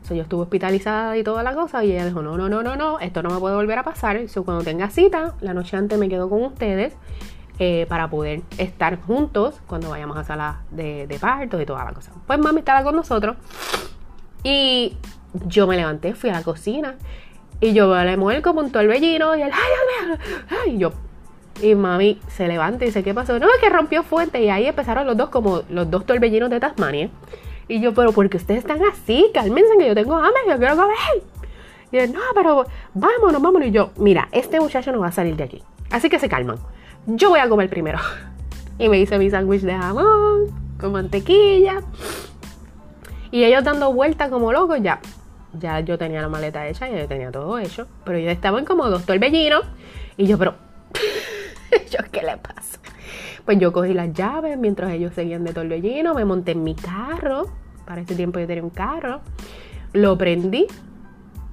So, 0.04 0.16
yo 0.16 0.22
estuve 0.22 0.44
hospitalizada 0.44 1.18
y 1.18 1.24
toda 1.26 1.44
la 1.44 1.54
cosa. 1.54 1.84
Y 1.84 1.92
ella 1.92 2.06
dijo: 2.06 2.22
No, 2.22 2.38
no, 2.38 2.48
no, 2.48 2.64
no, 2.64 2.78
no, 2.78 3.02
esto 3.02 3.22
no 3.22 3.30
me 3.30 3.40
puede 3.42 3.56
volver 3.56 3.78
a 3.78 3.84
pasar. 3.84 4.30
So, 4.30 4.46
cuando 4.46 4.64
tenga 4.64 4.90
cita, 4.90 5.34
la 5.42 5.54
noche 5.54 5.76
antes 5.76 6.00
me 6.00 6.08
quedo 6.08 6.30
con 6.30 6.44
ustedes 6.44 6.94
eh, 7.60 7.88
para 7.90 8.10
poder 8.10 8.42
estar 8.58 9.02
juntos 9.02 9.60
cuando 9.68 9.90
vayamos 9.90 10.16
a 10.16 10.24
sala 10.24 10.62
de, 10.72 11.08
de 11.08 11.20
partos 11.20 11.62
y 11.62 11.66
toda 11.66 11.84
la 11.84 11.92
cosa. 11.92 12.14
Pues 12.26 12.40
mami 12.40 12.60
estaba 12.60 12.84
con 12.84 12.96
nosotros. 12.96 13.36
Y 14.46 14.98
yo 15.48 15.68
me 15.68 15.76
levanté, 15.76 16.14
fui 16.16 16.30
a 16.30 16.34
la 16.34 16.44
cocina. 16.44 16.96
Y 17.60 17.74
yo 17.74 17.96
le 18.04 18.18
muevo 18.18 18.42
como 18.42 18.60
un 18.62 18.72
torbellino. 18.72 19.36
Y 19.36 19.42
él, 19.42 19.52
ay, 19.54 20.18
ay. 20.50 20.76
Y 20.76 20.78
yo, 20.80 20.92
y 21.62 21.76
mami 21.76 22.20
se 22.28 22.48
levanta 22.48 22.84
y 22.84 22.88
dice, 22.88 23.04
¿qué 23.04 23.14
pasó? 23.14 23.40
No, 23.40 23.48
es 23.48 23.60
que 23.62 23.70
rompió 23.70 24.04
fuente. 24.04 24.42
Y 24.44 24.50
ahí 24.50 24.66
empezaron 24.66 25.06
los 25.06 25.16
dos 25.16 25.30
como 25.30 25.62
los 25.70 25.90
dos 25.90 26.06
torbellinos 26.06 26.50
de 26.50 26.60
Tasmania. 26.60 27.10
Y 27.68 27.80
yo, 27.80 27.94
pero 27.94 28.12
¿por 28.12 28.30
qué 28.30 28.38
ustedes 28.38 28.60
están 28.60 28.82
así? 28.84 29.30
Cálmense 29.34 29.78
que 29.78 29.88
yo 29.88 29.96
tengo 29.96 30.16
hambre, 30.16 30.42
yo 30.48 30.58
quiero 30.58 30.76
comer. 30.76 30.98
Y 31.92 31.98
él, 31.98 32.12
no, 32.12 32.20
pero 32.36 32.66
vámonos, 32.94 33.42
vámonos. 33.42 33.68
Y 33.68 33.72
yo, 33.72 33.92
mira, 33.98 34.28
este 34.32 34.60
muchacho 34.60 34.92
no 34.92 35.00
va 35.00 35.08
a 35.08 35.12
salir 35.12 35.36
de 35.36 35.44
aquí. 35.44 35.64
Así 35.92 36.10
que 36.10 36.20
se 36.20 36.28
calman. 36.28 36.58
Yo 37.06 37.30
voy 37.30 37.40
a 37.40 37.50
comer 37.50 37.70
primero. 37.70 38.00
Y 38.80 38.90
me 38.90 38.98
hice 38.98 39.20
mi 39.20 39.30
sándwich 39.30 39.62
de 39.62 39.76
jamón 39.76 40.48
con 40.80 40.94
mantequilla. 40.94 41.82
Y 43.30 43.44
ellos 43.44 43.64
dando 43.64 43.94
vueltas 43.94 44.32
como 44.32 44.52
locos, 44.52 44.80
ya. 44.82 45.00
Ya 45.54 45.80
yo 45.82 45.98
tenía 45.98 46.22
la 46.22 46.30
maleta 46.30 46.68
hecha, 46.68 46.90
ya 46.90 47.00
yo 47.00 47.08
tenía 47.08 47.32
todo 47.32 47.58
hecho. 47.60 47.88
Pero 48.04 48.18
ellos 48.18 48.32
estaban 48.32 48.66
como 48.66 48.90
dos 48.90 49.06
torbellinos. 49.06 49.64
Y 50.18 50.28
yo, 50.28 50.38
pero 50.38 50.56
yo, 51.92 52.00
¿qué 52.12 52.22
le 52.22 52.38
pasa? 52.38 52.80
Pues 53.46 53.60
yo 53.60 53.74
cogí 53.74 53.94
las 53.94 54.14
llaves 54.14 54.58
mientras 54.58 54.92
ellos 54.94 55.14
seguían 55.14 55.44
de 55.44 55.54
torbellino, 55.54 56.14
me 56.14 56.26
monté 56.26 56.52
en 56.52 56.64
mi 56.64 56.76
carro. 56.76 57.48
Para 57.86 58.02
ese 58.02 58.16
tiempo 58.16 58.40
yo 58.40 58.48
tenía 58.48 58.64
un 58.64 58.70
carro. 58.70 59.22
Lo 59.92 60.18
prendí 60.18 60.68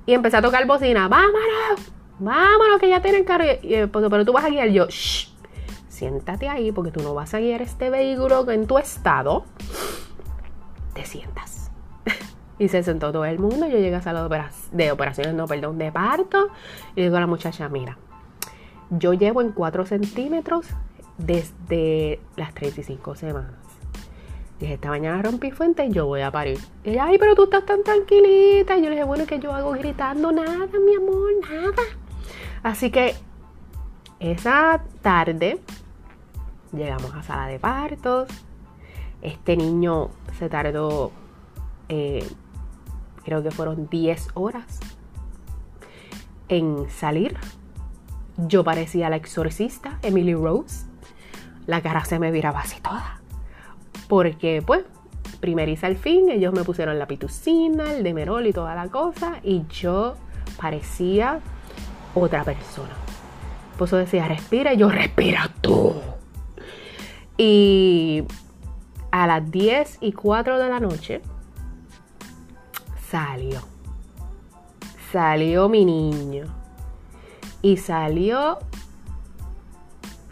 y 0.06 0.14
empecé 0.14 0.36
a 0.36 0.42
tocar 0.42 0.66
bocina. 0.66 1.08
¡Vámonos! 1.08 1.92
¡Vámonos! 2.18 2.80
Que 2.80 2.88
ya 2.88 3.02
tienen 3.02 3.24
carro. 3.24 3.44
Y, 3.62 3.86
pero 3.86 4.24
tú 4.24 4.32
vas 4.32 4.44
a 4.44 4.48
guiar. 4.48 4.68
Yo, 4.68 4.86
Shh, 4.88 5.28
siéntate 5.88 6.48
ahí 6.48 6.72
porque 6.72 6.90
tú 6.90 7.00
no 7.02 7.12
vas 7.14 7.34
a 7.34 7.40
guiar 7.40 7.60
este 7.62 7.90
vehículo 7.90 8.48
en 8.50 8.66
tu 8.66 8.78
estado. 8.78 9.44
Te 10.94 11.04
sientas. 11.04 11.69
Y 12.60 12.68
se 12.68 12.82
sentó 12.82 13.10
todo 13.10 13.24
el 13.24 13.38
mundo. 13.38 13.66
Yo 13.66 13.78
llegué 13.78 13.96
a 13.96 14.02
sala 14.02 14.28
de, 14.28 14.44
de 14.70 14.92
operaciones, 14.92 15.34
no, 15.34 15.46
perdón, 15.46 15.78
de 15.78 15.90
parto. 15.90 16.50
Y 16.94 17.02
digo 17.02 17.16
a 17.16 17.20
la 17.20 17.26
muchacha, 17.26 17.68
mira, 17.70 17.96
yo 18.90 19.14
llevo 19.14 19.40
en 19.40 19.52
4 19.52 19.86
centímetros 19.86 20.66
desde 21.16 22.20
las 22.36 22.52
35 22.52 23.14
semanas. 23.14 23.54
Dije, 24.60 24.74
esta 24.74 24.90
mañana 24.90 25.22
rompí 25.22 25.50
fuente 25.50 25.86
y 25.86 25.90
yo 25.90 26.04
voy 26.04 26.20
a 26.20 26.30
parir. 26.30 26.58
Y 26.84 26.90
ella, 26.90 27.06
ay, 27.06 27.16
pero 27.18 27.34
tú 27.34 27.44
estás 27.44 27.64
tan 27.64 27.82
tranquilita. 27.82 28.76
Y 28.76 28.82
yo 28.82 28.90
le 28.90 28.96
dije, 28.96 29.04
bueno, 29.04 29.24
que 29.24 29.38
yo 29.38 29.54
hago 29.54 29.72
gritando 29.72 30.30
nada, 30.30 30.68
mi 30.84 30.96
amor, 30.96 31.30
nada. 31.50 31.82
Así 32.62 32.90
que 32.90 33.14
esa 34.18 34.82
tarde 35.00 35.60
llegamos 36.72 37.14
a 37.14 37.22
sala 37.22 37.46
de 37.46 37.58
partos. 37.58 38.28
Este 39.22 39.56
niño 39.56 40.10
se 40.38 40.50
tardó, 40.50 41.10
eh, 41.88 42.22
creo 43.24 43.42
que 43.42 43.50
fueron 43.50 43.88
10 43.88 44.28
horas 44.34 44.80
en 46.48 46.90
salir 46.90 47.36
Yo 48.36 48.64
parecía 48.64 49.10
la 49.10 49.16
exorcista, 49.16 49.98
Emily 50.02 50.34
Rose. 50.34 50.86
La 51.66 51.82
cara 51.82 52.04
se 52.04 52.18
me 52.18 52.30
viraba 52.30 52.60
así 52.60 52.80
toda. 52.80 53.20
Porque, 54.08 54.62
pues, 54.64 54.84
primeriza 55.40 55.86
al 55.86 55.96
fin, 55.96 56.30
ellos 56.30 56.52
me 56.52 56.64
pusieron 56.64 56.98
la 56.98 57.06
pitucina, 57.06 57.92
el 57.92 58.02
demerol 58.02 58.46
y 58.46 58.52
toda 58.52 58.74
la 58.74 58.88
cosa. 58.88 59.40
Y 59.42 59.64
yo 59.68 60.16
parecía 60.58 61.40
otra 62.14 62.44
persona. 62.44 62.94
Por 63.76 63.88
eso 63.88 63.96
decía, 63.96 64.26
respira, 64.26 64.72
y 64.72 64.78
yo 64.78 64.88
respira 64.88 65.50
tú. 65.60 65.94
Y 67.36 68.24
a 69.10 69.26
las 69.26 69.50
10 69.50 69.98
y 70.00 70.12
4 70.12 70.58
de 70.58 70.68
la 70.68 70.80
noche 70.80 71.20
salió. 73.10 73.60
Salió 75.12 75.68
mi 75.68 75.84
niño. 75.84 76.44
Y 77.62 77.76
salió. 77.76 78.58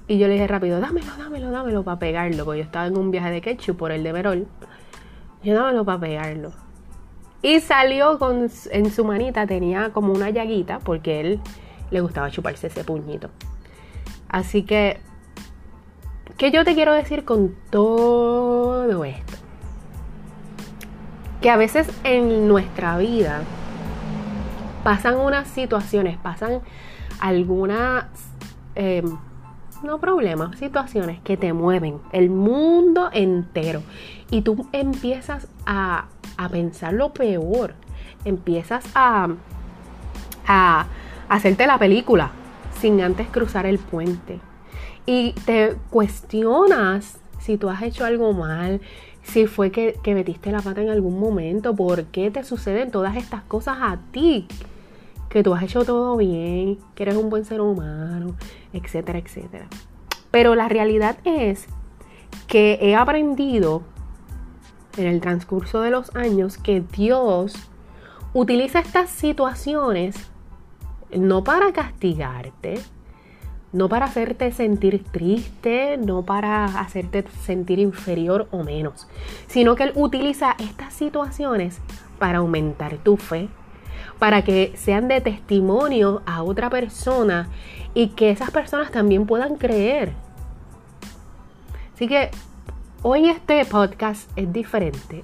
Y 0.06 0.18
yo 0.18 0.28
le 0.28 0.34
dije 0.34 0.46
rápido, 0.46 0.80
dámelo, 0.80 1.12
dámelo, 1.18 1.50
dámelo 1.50 1.82
para 1.82 1.98
pegarlo. 1.98 2.44
Porque 2.44 2.60
yo 2.60 2.64
estaba 2.64 2.86
en 2.86 2.96
un 2.96 3.10
viaje 3.10 3.30
de 3.30 3.40
ketchup 3.40 3.76
por 3.76 3.92
el 3.92 4.02
de 4.02 4.12
Merol. 4.12 4.46
Yo 5.42 5.54
dámelo 5.54 5.84
para 5.84 6.00
pegarlo. 6.00 6.52
Y 7.42 7.60
salió 7.60 8.18
con, 8.18 8.48
en 8.70 8.90
su 8.90 9.04
manita, 9.04 9.46
tenía 9.46 9.92
como 9.92 10.12
una 10.12 10.30
llaguita, 10.30 10.80
porque 10.80 11.20
él 11.20 11.40
le 11.90 12.00
gustaba 12.00 12.30
chuparse 12.30 12.66
ese 12.66 12.82
puñito. 12.84 13.30
Así 14.28 14.62
que, 14.62 15.00
¿qué 16.36 16.50
yo 16.50 16.64
te 16.64 16.74
quiero 16.74 16.92
decir 16.92 17.24
con 17.24 17.54
todo 17.70 19.04
esto? 19.04 19.27
Que 21.40 21.50
a 21.50 21.56
veces 21.56 21.88
en 22.04 22.48
nuestra 22.48 22.98
vida 22.98 23.42
pasan 24.84 25.16
unas 25.16 25.48
situaciones, 25.48 26.16
pasan 26.18 26.60
algunas, 27.20 28.06
eh, 28.74 29.02
no 29.82 29.98
problemas, 29.98 30.58
situaciones 30.58 31.20
que 31.20 31.36
te 31.36 31.52
mueven 31.52 32.00
el 32.12 32.30
mundo 32.30 33.10
entero. 33.12 33.82
Y 34.30 34.42
tú 34.42 34.68
empiezas 34.72 35.46
a 35.64 36.06
a 36.38 36.48
pensar 36.48 36.94
lo 36.94 37.12
peor. 37.12 37.74
Empiezas 38.24 38.84
a, 38.94 39.28
a 40.46 40.86
hacerte 41.28 41.66
la 41.66 41.78
película 41.78 42.30
sin 42.80 43.02
antes 43.02 43.28
cruzar 43.28 43.66
el 43.66 43.78
puente. 43.78 44.40
Y 45.04 45.32
te 45.44 45.76
cuestionas 45.90 47.18
si 47.40 47.58
tú 47.58 47.68
has 47.68 47.82
hecho 47.82 48.04
algo 48.04 48.32
mal, 48.32 48.80
si 49.32 49.46
fue 49.46 49.70
que, 49.70 49.98
que, 50.02 50.14
metiste 50.14 50.50
la 50.50 50.60
pata 50.60 50.82
en 50.82 50.88
algún 50.88 51.20
momento, 51.20 51.74
por 51.74 52.04
qué 52.06 52.30
te 52.30 52.44
suceden 52.44 52.90
todas 52.90 53.16
estas 53.16 53.42
cosas 53.42 53.78
a 53.80 53.98
ti, 54.10 54.46
que 55.28 55.42
tú 55.42 55.54
has 55.54 55.62
hecho 55.62 55.84
todo 55.84 56.16
bien, 56.16 56.78
que 56.94 57.02
eres 57.02 57.16
un 57.16 57.28
buen 57.28 57.44
ser 57.44 57.60
humano, 57.60 58.34
etcétera, 58.72 59.18
etcétera. 59.18 59.66
Pero 60.30 60.54
la 60.54 60.68
realidad 60.68 61.18
es 61.24 61.66
que 62.46 62.78
he 62.80 62.94
aprendido 62.94 63.82
en 64.96 65.06
el 65.06 65.20
transcurso 65.20 65.80
de 65.80 65.90
los 65.90 66.14
años 66.16 66.58
que 66.58 66.80
Dios 66.80 67.54
utiliza 68.34 68.80
estas 68.80 69.10
situaciones 69.10 70.16
no 71.14 71.44
para 71.44 71.72
castigarte, 71.72 72.80
no 73.72 73.88
para 73.88 74.06
hacerte 74.06 74.52
sentir 74.52 75.04
triste, 75.04 75.98
no 75.98 76.22
para 76.22 76.64
hacerte 76.80 77.24
sentir 77.42 77.78
inferior 77.78 78.48
o 78.50 78.62
menos, 78.64 79.08
sino 79.46 79.74
que 79.76 79.84
Él 79.84 79.92
utiliza 79.94 80.56
estas 80.58 80.94
situaciones 80.94 81.78
para 82.18 82.38
aumentar 82.38 82.96
tu 82.98 83.16
fe, 83.16 83.48
para 84.18 84.42
que 84.42 84.72
sean 84.76 85.08
de 85.08 85.20
testimonio 85.20 86.22
a 86.26 86.42
otra 86.42 86.70
persona 86.70 87.48
y 87.94 88.08
que 88.08 88.30
esas 88.30 88.50
personas 88.50 88.90
también 88.90 89.26
puedan 89.26 89.56
creer. 89.56 90.12
Así 91.94 92.08
que 92.08 92.30
Hoy 93.00 93.28
este 93.28 93.64
podcast 93.64 94.28
es 94.34 94.52
diferente. 94.52 95.22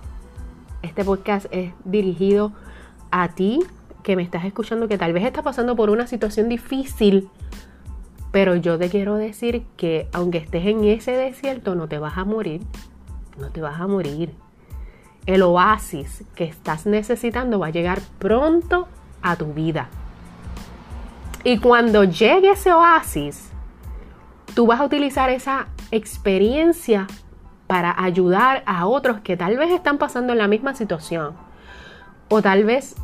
Este 0.82 1.04
podcast 1.04 1.46
es 1.50 1.72
dirigido 1.84 2.52
a 3.10 3.34
ti 3.34 3.58
que 4.04 4.14
me 4.14 4.22
estás 4.22 4.44
escuchando, 4.44 4.86
que 4.86 4.96
tal 4.96 5.12
vez 5.12 5.24
estás 5.24 5.42
pasando 5.42 5.74
por 5.74 5.90
una 5.90 6.06
situación 6.06 6.48
difícil, 6.48 7.28
pero 8.34 8.56
yo 8.56 8.76
te 8.80 8.90
quiero 8.90 9.14
decir 9.14 9.64
que 9.76 10.08
aunque 10.12 10.38
estés 10.38 10.66
en 10.66 10.82
ese 10.82 11.12
desierto, 11.12 11.76
no 11.76 11.86
te 11.86 12.00
vas 12.00 12.18
a 12.18 12.24
morir. 12.24 12.62
No 13.38 13.50
te 13.50 13.60
vas 13.60 13.80
a 13.80 13.86
morir. 13.86 14.34
El 15.24 15.42
oasis 15.42 16.24
que 16.34 16.42
estás 16.42 16.84
necesitando 16.84 17.60
va 17.60 17.68
a 17.68 17.70
llegar 17.70 18.00
pronto 18.18 18.88
a 19.22 19.36
tu 19.36 19.52
vida. 19.54 19.88
Y 21.44 21.60
cuando 21.60 22.02
llegue 22.02 22.50
ese 22.50 22.72
oasis, 22.72 23.52
tú 24.52 24.66
vas 24.66 24.80
a 24.80 24.84
utilizar 24.86 25.30
esa 25.30 25.68
experiencia 25.92 27.06
para 27.68 27.94
ayudar 28.02 28.64
a 28.66 28.88
otros 28.88 29.20
que 29.20 29.36
tal 29.36 29.56
vez 29.56 29.70
están 29.70 29.96
pasando 29.96 30.32
en 30.32 30.40
la 30.40 30.48
misma 30.48 30.74
situación 30.74 31.34
o 32.28 32.42
tal 32.42 32.64
vez 32.64 32.96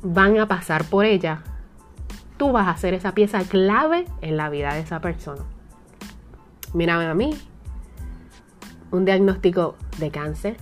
van 0.00 0.38
a 0.38 0.46
pasar 0.46 0.84
por 0.84 1.06
ella, 1.06 1.42
tú 2.42 2.50
vas 2.50 2.66
a 2.66 2.76
ser 2.76 2.92
esa 2.92 3.14
pieza 3.14 3.44
clave 3.44 4.04
en 4.20 4.36
la 4.36 4.50
vida 4.50 4.74
de 4.74 4.80
esa 4.80 5.00
persona. 5.00 5.44
Mírame 6.74 7.04
a 7.04 7.14
mí, 7.14 7.38
un 8.90 9.04
diagnóstico 9.04 9.76
de 10.00 10.10
cáncer, 10.10 10.56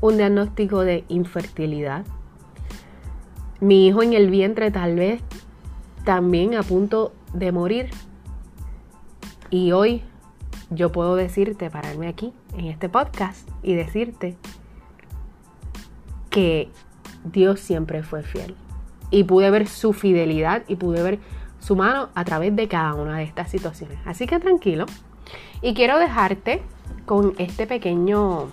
un 0.00 0.16
diagnóstico 0.16 0.82
de 0.82 1.04
infertilidad, 1.08 2.04
mi 3.58 3.88
hijo 3.88 4.04
en 4.04 4.12
el 4.12 4.30
vientre 4.30 4.70
tal 4.70 4.94
vez 4.94 5.20
también 6.04 6.54
a 6.54 6.62
punto 6.62 7.12
de 7.32 7.50
morir 7.50 7.90
y 9.50 9.72
hoy 9.72 10.04
yo 10.70 10.92
puedo 10.92 11.16
decirte, 11.16 11.70
pararme 11.70 12.06
aquí 12.06 12.32
en 12.56 12.66
este 12.66 12.88
podcast 12.88 13.48
y 13.64 13.74
decirte 13.74 14.36
que 16.30 16.70
Dios 17.24 17.58
siempre 17.58 18.04
fue 18.04 18.22
fiel. 18.22 18.54
Y 19.10 19.24
pude 19.24 19.50
ver 19.50 19.66
su 19.68 19.92
fidelidad 19.92 20.62
y 20.68 20.76
pude 20.76 21.02
ver 21.02 21.18
su 21.60 21.76
mano 21.76 22.10
a 22.14 22.24
través 22.24 22.54
de 22.54 22.68
cada 22.68 22.94
una 22.94 23.18
de 23.18 23.24
estas 23.24 23.50
situaciones. 23.50 23.98
Así 24.04 24.26
que 24.26 24.38
tranquilo. 24.38 24.86
Y 25.62 25.74
quiero 25.74 25.98
dejarte 25.98 26.62
con 27.06 27.34
este 27.38 27.66
pequeño 27.66 28.48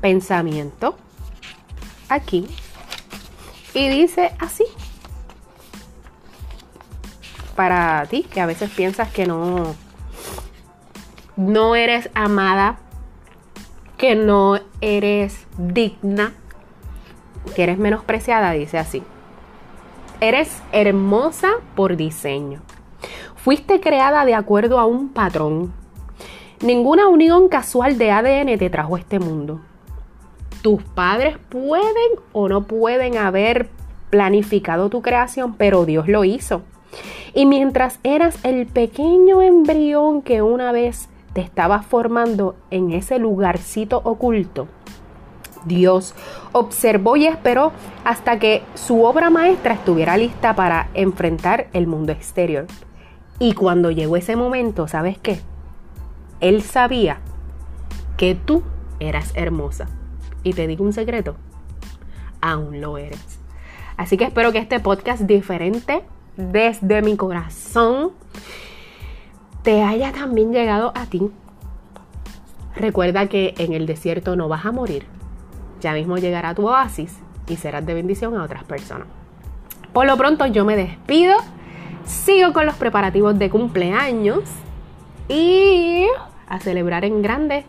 pensamiento 0.00 0.96
aquí. 2.08 2.46
Y 3.74 3.88
dice 3.88 4.32
así. 4.38 4.64
Para 7.56 8.06
ti, 8.06 8.22
que 8.22 8.40
a 8.40 8.46
veces 8.46 8.70
piensas 8.70 9.10
que 9.10 9.26
no 9.26 9.74
no 11.36 11.74
eres 11.74 12.10
amada, 12.14 12.78
que 13.96 14.14
no 14.14 14.60
eres 14.82 15.46
digna, 15.56 16.34
que 17.54 17.62
eres 17.62 17.78
menospreciada, 17.78 18.52
dice 18.52 18.78
así. 18.78 19.02
Eres 20.22 20.62
hermosa 20.72 21.48
por 21.74 21.96
diseño. 21.96 22.60
Fuiste 23.36 23.80
creada 23.80 24.26
de 24.26 24.34
acuerdo 24.34 24.78
a 24.78 24.84
un 24.84 25.08
patrón. 25.08 25.72
Ninguna 26.62 27.08
unión 27.08 27.48
casual 27.48 27.96
de 27.96 28.10
ADN 28.10 28.58
te 28.58 28.68
trajo 28.68 28.96
a 28.96 28.98
este 28.98 29.18
mundo. 29.18 29.62
Tus 30.60 30.82
padres 30.82 31.38
pueden 31.48 32.18
o 32.32 32.50
no 32.50 32.64
pueden 32.64 33.16
haber 33.16 33.70
planificado 34.10 34.90
tu 34.90 35.00
creación, 35.00 35.54
pero 35.54 35.86
Dios 35.86 36.06
lo 36.06 36.24
hizo. 36.24 36.60
Y 37.32 37.46
mientras 37.46 37.98
eras 38.02 38.36
el 38.44 38.66
pequeño 38.66 39.40
embrión 39.40 40.20
que 40.20 40.42
una 40.42 40.70
vez 40.70 41.08
te 41.32 41.40
estabas 41.40 41.86
formando 41.86 42.56
en 42.70 42.92
ese 42.92 43.18
lugarcito 43.18 44.02
oculto, 44.04 44.68
Dios 45.64 46.14
observó 46.52 47.16
y 47.16 47.26
esperó 47.26 47.72
hasta 48.04 48.38
que 48.38 48.62
su 48.74 49.04
obra 49.04 49.30
maestra 49.30 49.74
estuviera 49.74 50.16
lista 50.16 50.54
para 50.54 50.88
enfrentar 50.94 51.68
el 51.72 51.86
mundo 51.86 52.12
exterior. 52.12 52.66
Y 53.38 53.54
cuando 53.54 53.90
llegó 53.90 54.16
ese 54.16 54.36
momento, 54.36 54.88
¿sabes 54.88 55.18
qué? 55.18 55.40
Él 56.40 56.62
sabía 56.62 57.18
que 58.16 58.34
tú 58.34 58.62
eras 58.98 59.32
hermosa. 59.34 59.88
Y 60.42 60.52
te 60.52 60.66
digo 60.66 60.84
un 60.84 60.92
secreto, 60.92 61.36
aún 62.40 62.80
lo 62.80 62.98
eres. 62.98 63.38
Así 63.96 64.16
que 64.16 64.24
espero 64.24 64.52
que 64.52 64.58
este 64.58 64.80
podcast 64.80 65.22
diferente 65.22 66.02
desde 66.36 67.02
mi 67.02 67.16
corazón 67.16 68.12
te 69.62 69.82
haya 69.82 70.12
también 70.12 70.52
llegado 70.52 70.92
a 70.94 71.06
ti. 71.06 71.30
Recuerda 72.76 73.26
que 73.26 73.54
en 73.58 73.72
el 73.72 73.86
desierto 73.86 74.36
no 74.36 74.48
vas 74.48 74.64
a 74.64 74.72
morir. 74.72 75.06
Ya 75.80 75.92
mismo 75.92 76.18
llegará 76.18 76.54
tu 76.54 76.68
oasis 76.68 77.18
y 77.48 77.56
serás 77.56 77.84
de 77.84 77.94
bendición 77.94 78.36
a 78.36 78.42
otras 78.42 78.64
personas. 78.64 79.08
Por 79.92 80.06
lo 80.06 80.16
pronto 80.16 80.46
yo 80.46 80.64
me 80.64 80.76
despido. 80.76 81.36
Sigo 82.04 82.52
con 82.52 82.66
los 82.66 82.76
preparativos 82.76 83.38
de 83.38 83.50
cumpleaños 83.50 84.44
y 85.28 86.06
a 86.48 86.58
celebrar 86.60 87.04
en 87.04 87.22
grande 87.22 87.64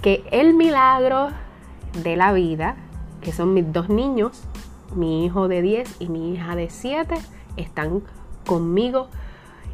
que 0.00 0.24
el 0.30 0.54
milagro 0.54 1.28
de 2.02 2.16
la 2.16 2.32
vida, 2.32 2.76
que 3.20 3.32
son 3.32 3.54
mis 3.54 3.70
dos 3.72 3.88
niños, 3.88 4.42
mi 4.94 5.24
hijo 5.24 5.48
de 5.48 5.62
10 5.62 5.96
y 6.00 6.08
mi 6.08 6.32
hija 6.32 6.56
de 6.56 6.70
7, 6.70 7.14
están 7.56 8.02
conmigo 8.46 9.08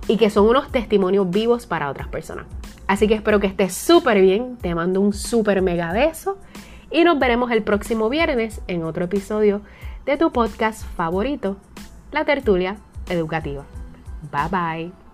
y 0.06 0.16
que 0.16 0.30
son 0.30 0.48
unos 0.48 0.70
testimonios 0.70 1.30
vivos 1.30 1.66
para 1.66 1.90
otras 1.90 2.08
personas. 2.08 2.46
Así 2.86 3.06
que 3.06 3.14
espero 3.14 3.38
que 3.38 3.46
estés 3.46 3.74
súper 3.74 4.20
bien, 4.20 4.56
te 4.56 4.74
mando 4.74 5.00
un 5.00 5.12
súper 5.12 5.62
mega 5.62 5.92
beso 5.92 6.38
y 6.90 7.04
nos 7.04 7.18
veremos 7.18 7.50
el 7.50 7.62
próximo 7.62 8.08
viernes 8.08 8.60
en 8.66 8.84
otro 8.84 9.04
episodio 9.04 9.62
de 10.06 10.16
tu 10.16 10.32
podcast 10.32 10.84
favorito, 10.96 11.56
La 12.12 12.24
Tertulia 12.24 12.76
Educativa. 13.08 13.64
Bye 14.32 14.48
bye. 14.50 15.07